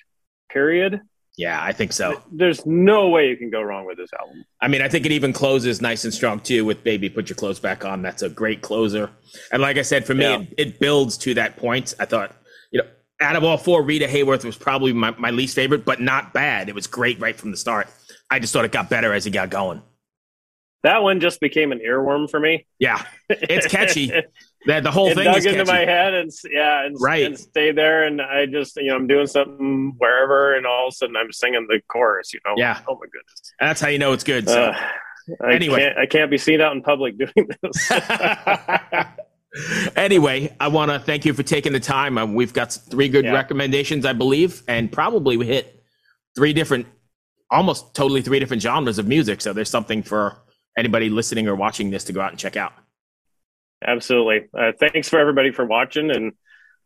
period 0.50 1.02
Yeah, 1.36 1.60
I 1.63 1.72
think 1.72 1.93
so. 1.93 2.22
there's 2.32 2.63
no 2.65 3.10
way 3.10 3.28
you 3.30 3.36
can 3.38 3.50
go 3.50 3.62
wrong 3.62 3.86
with 3.88 3.98
this 3.98 4.12
album 4.19 4.46
I 4.62 4.67
mean, 4.67 4.82
I 4.84 4.88
think 4.88 5.06
it 5.06 5.12
even 5.12 5.34
closes 5.34 5.82
nice 5.82 6.04
and 6.04 6.13
strong 6.13 6.39
too 6.39 6.63
with 6.63 6.84
"Baby, 6.84 7.10
Put 7.10 7.28
Your 7.30 7.36
Clothes 7.36 7.60
Back 7.60 7.84
On." 7.86 8.02
That's 8.02 8.22
a 8.22 8.30
great 8.30 8.62
closer. 8.62 9.10
And 9.52 9.62
like 9.62 9.78
I 9.78 9.82
said, 9.82 10.06
for 10.06 10.13
me, 10.13 10.24
Yeah. 10.26 10.39
it, 10.41 10.54
it 10.58 10.80
builds 10.80 11.17
to 11.19 11.34
that 11.34 11.58
point. 11.58 11.93
I 12.00 12.06
thought, 12.06 12.36
you 12.72 12.82
know, 12.82 12.88
out 13.19 13.36
of 13.36 13.43
all 13.43 13.58
four, 13.58 13.82
Rita 13.84 14.06
Hayworth 14.06 14.46
was 14.46 14.56
probably 14.58 14.93
my, 14.93 15.12
my 15.17 15.32
least 15.32 15.56
favorite, 15.56 15.86
but 15.86 16.00
not 16.00 16.34
bad. 16.34 16.69
It 16.69 16.76
was 16.76 16.88
great 16.88 17.19
right 17.19 17.36
from 17.36 17.52
the 17.52 17.58
start. 17.58 17.88
I 18.30 18.39
just 18.39 18.54
thought 18.54 18.63
it 18.65 18.72
got 18.72 18.89
better 18.89 19.12
as 19.13 19.26
it 19.26 19.32
got 19.32 19.50
going. 19.50 19.82
that 20.84 21.02
one 21.04 21.19
just 21.19 21.39
became 21.39 21.72
an 21.72 21.80
earworm 21.80 22.30
for 22.30 22.39
me 22.39 22.65
Yeah, 22.80 23.02
it's 23.30 23.67
catchy. 23.67 24.12
The, 24.65 24.80
the 24.80 24.91
whole 24.91 25.10
it 25.10 25.15
thing 25.15 25.26
dug 25.26 25.38
is 25.38 25.45
into 25.45 25.65
catchy. 25.65 25.71
my 25.71 25.80
head 25.80 26.13
and 26.13 26.32
yeah, 26.49 26.86
and, 26.86 26.95
Right. 26.99 27.26
and 27.26 27.38
stayed 27.38 27.76
there. 27.76 28.06
And 28.06 28.21
I 28.21 28.45
just, 28.45 28.78
you 28.78 28.88
know, 28.88 28.95
I'm 28.95 29.08
doing 29.08 29.28
something 29.28 29.93
wherever, 29.97 30.56
and 30.56 30.65
all 30.65 30.88
of 30.88 30.93
a 30.93 30.95
sudden 30.95 31.17
I'm 31.17 31.34
singing 31.34 31.67
the 31.69 31.82
chorus. 31.89 32.34
You 32.34 32.39
know, 32.45 32.54
Yeah. 32.56 32.80
Oh 32.88 32.93
my 32.95 33.06
goodness. 33.08 33.54
That's 33.60 33.82
how 33.82 33.89
you 33.89 33.99
know 33.99 34.13
it's 34.13 34.23
good. 34.23 34.47
So. 34.47 34.67
Uh, 34.71 34.78
I 35.45 35.54
Anyway. 35.54 35.80
can't, 35.80 35.97
I 35.97 36.06
can't 36.06 36.32
be 36.32 36.38
seen 36.38 36.62
out 36.62 36.73
in 36.76 36.82
public 36.82 37.17
doing 37.17 37.47
this. 37.62 37.91
anyway, 39.95 40.56
I 40.60 40.67
want 40.67 40.91
to 40.91 40.99
thank 40.99 41.26
you 41.26 41.34
for 41.34 41.43
taking 41.43 41.73
the 41.73 41.80
time. 41.80 42.17
Um, 42.17 42.34
we've 42.34 42.54
got 42.54 42.73
three 42.73 43.08
good 43.08 43.26
Yeah. 43.26 43.34
recommendations, 43.34 44.06
I 44.06 44.13
believe, 44.13 44.63
and 44.67 44.91
probably 44.91 45.38
we 45.38 45.45
hit 45.45 45.84
three 46.36 46.54
different, 46.54 46.88
almost 47.52 47.93
totally 47.95 48.21
three 48.21 48.39
different 48.39 48.62
genres 48.63 48.97
of 48.97 49.08
music. 49.08 49.41
So 49.41 49.54
there's 49.54 49.69
something 49.69 50.04
for 50.04 50.38
anybody 50.78 51.10
listening 51.10 51.47
or 51.47 51.56
watching 51.56 51.91
this 51.91 52.04
to 52.06 52.13
go 52.13 52.21
out 52.21 52.32
and 52.32 52.39
check 52.39 52.58
out. 52.58 52.73
Absolutely. 53.86 54.50
Uh, 54.58 54.72
thanks 54.80 55.10
for 55.10 55.19
everybody 55.19 55.52
for 55.52 55.65
watching, 55.65 56.12
and 56.12 56.34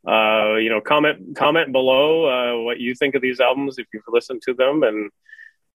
uh, 0.08 0.56
you 0.56 0.70
know, 0.70 0.82
comment 0.82 1.36
comment 1.36 1.72
below 1.72 2.26
uh, 2.26 2.64
what 2.64 2.80
you 2.80 2.96
think 2.96 3.16
of 3.16 3.22
these 3.22 3.40
albums 3.40 3.78
if 3.78 3.88
you've 3.94 4.04
listened 4.10 4.42
to 4.44 4.54
them, 4.54 4.84
and 4.84 5.12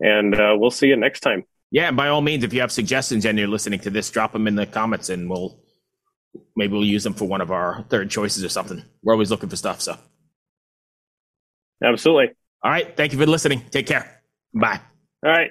and 0.01 0.35
uh, 0.35 0.55
we'll 0.57 0.71
see 0.71 0.89
you 0.89 0.97
next 0.97 1.21
time. 1.21 1.45
Yeah, 1.71 1.89
and 1.89 1.97
by 1.97 2.09
all 2.09 2.21
means, 2.21 2.43
if 2.43 2.53
you 2.53 2.61
have 2.61 2.73
suggestions 2.73 3.25
and 3.25 3.39
you're 3.39 3.49
listening 3.49 3.81
to 3.81 3.91
this, 3.91 4.11
drop 4.11 4.33
them 4.33 4.47
in 4.47 4.55
the 4.55 4.67
comments, 4.67 5.09
and 5.09 5.29
we'll 5.29 5.61
maybe 6.57 6.73
we'll 6.73 6.85
use 6.85 7.05
them 7.05 7.15
for 7.15 7.27
one 7.27 7.41
of 7.41 7.51
our 7.51 7.85
third 7.89 8.11
choices 8.11 8.45
or 8.45 8.49
something. 8.49 8.83
We're 9.03 9.15
always 9.15 9.31
looking 9.31 9.49
for 9.49 9.57
stuff. 9.57 9.81
So, 9.81 9.97
Absolutely. 11.83 12.35
all 12.63 12.71
right, 12.71 12.97
thank 12.97 13.13
you 13.13 13.19
for 13.19 13.27
listening. 13.27 13.63
Take 13.71 13.87
care. 13.87 14.23
Bye. 14.55 14.81
All 15.25 15.31
right. 15.31 15.51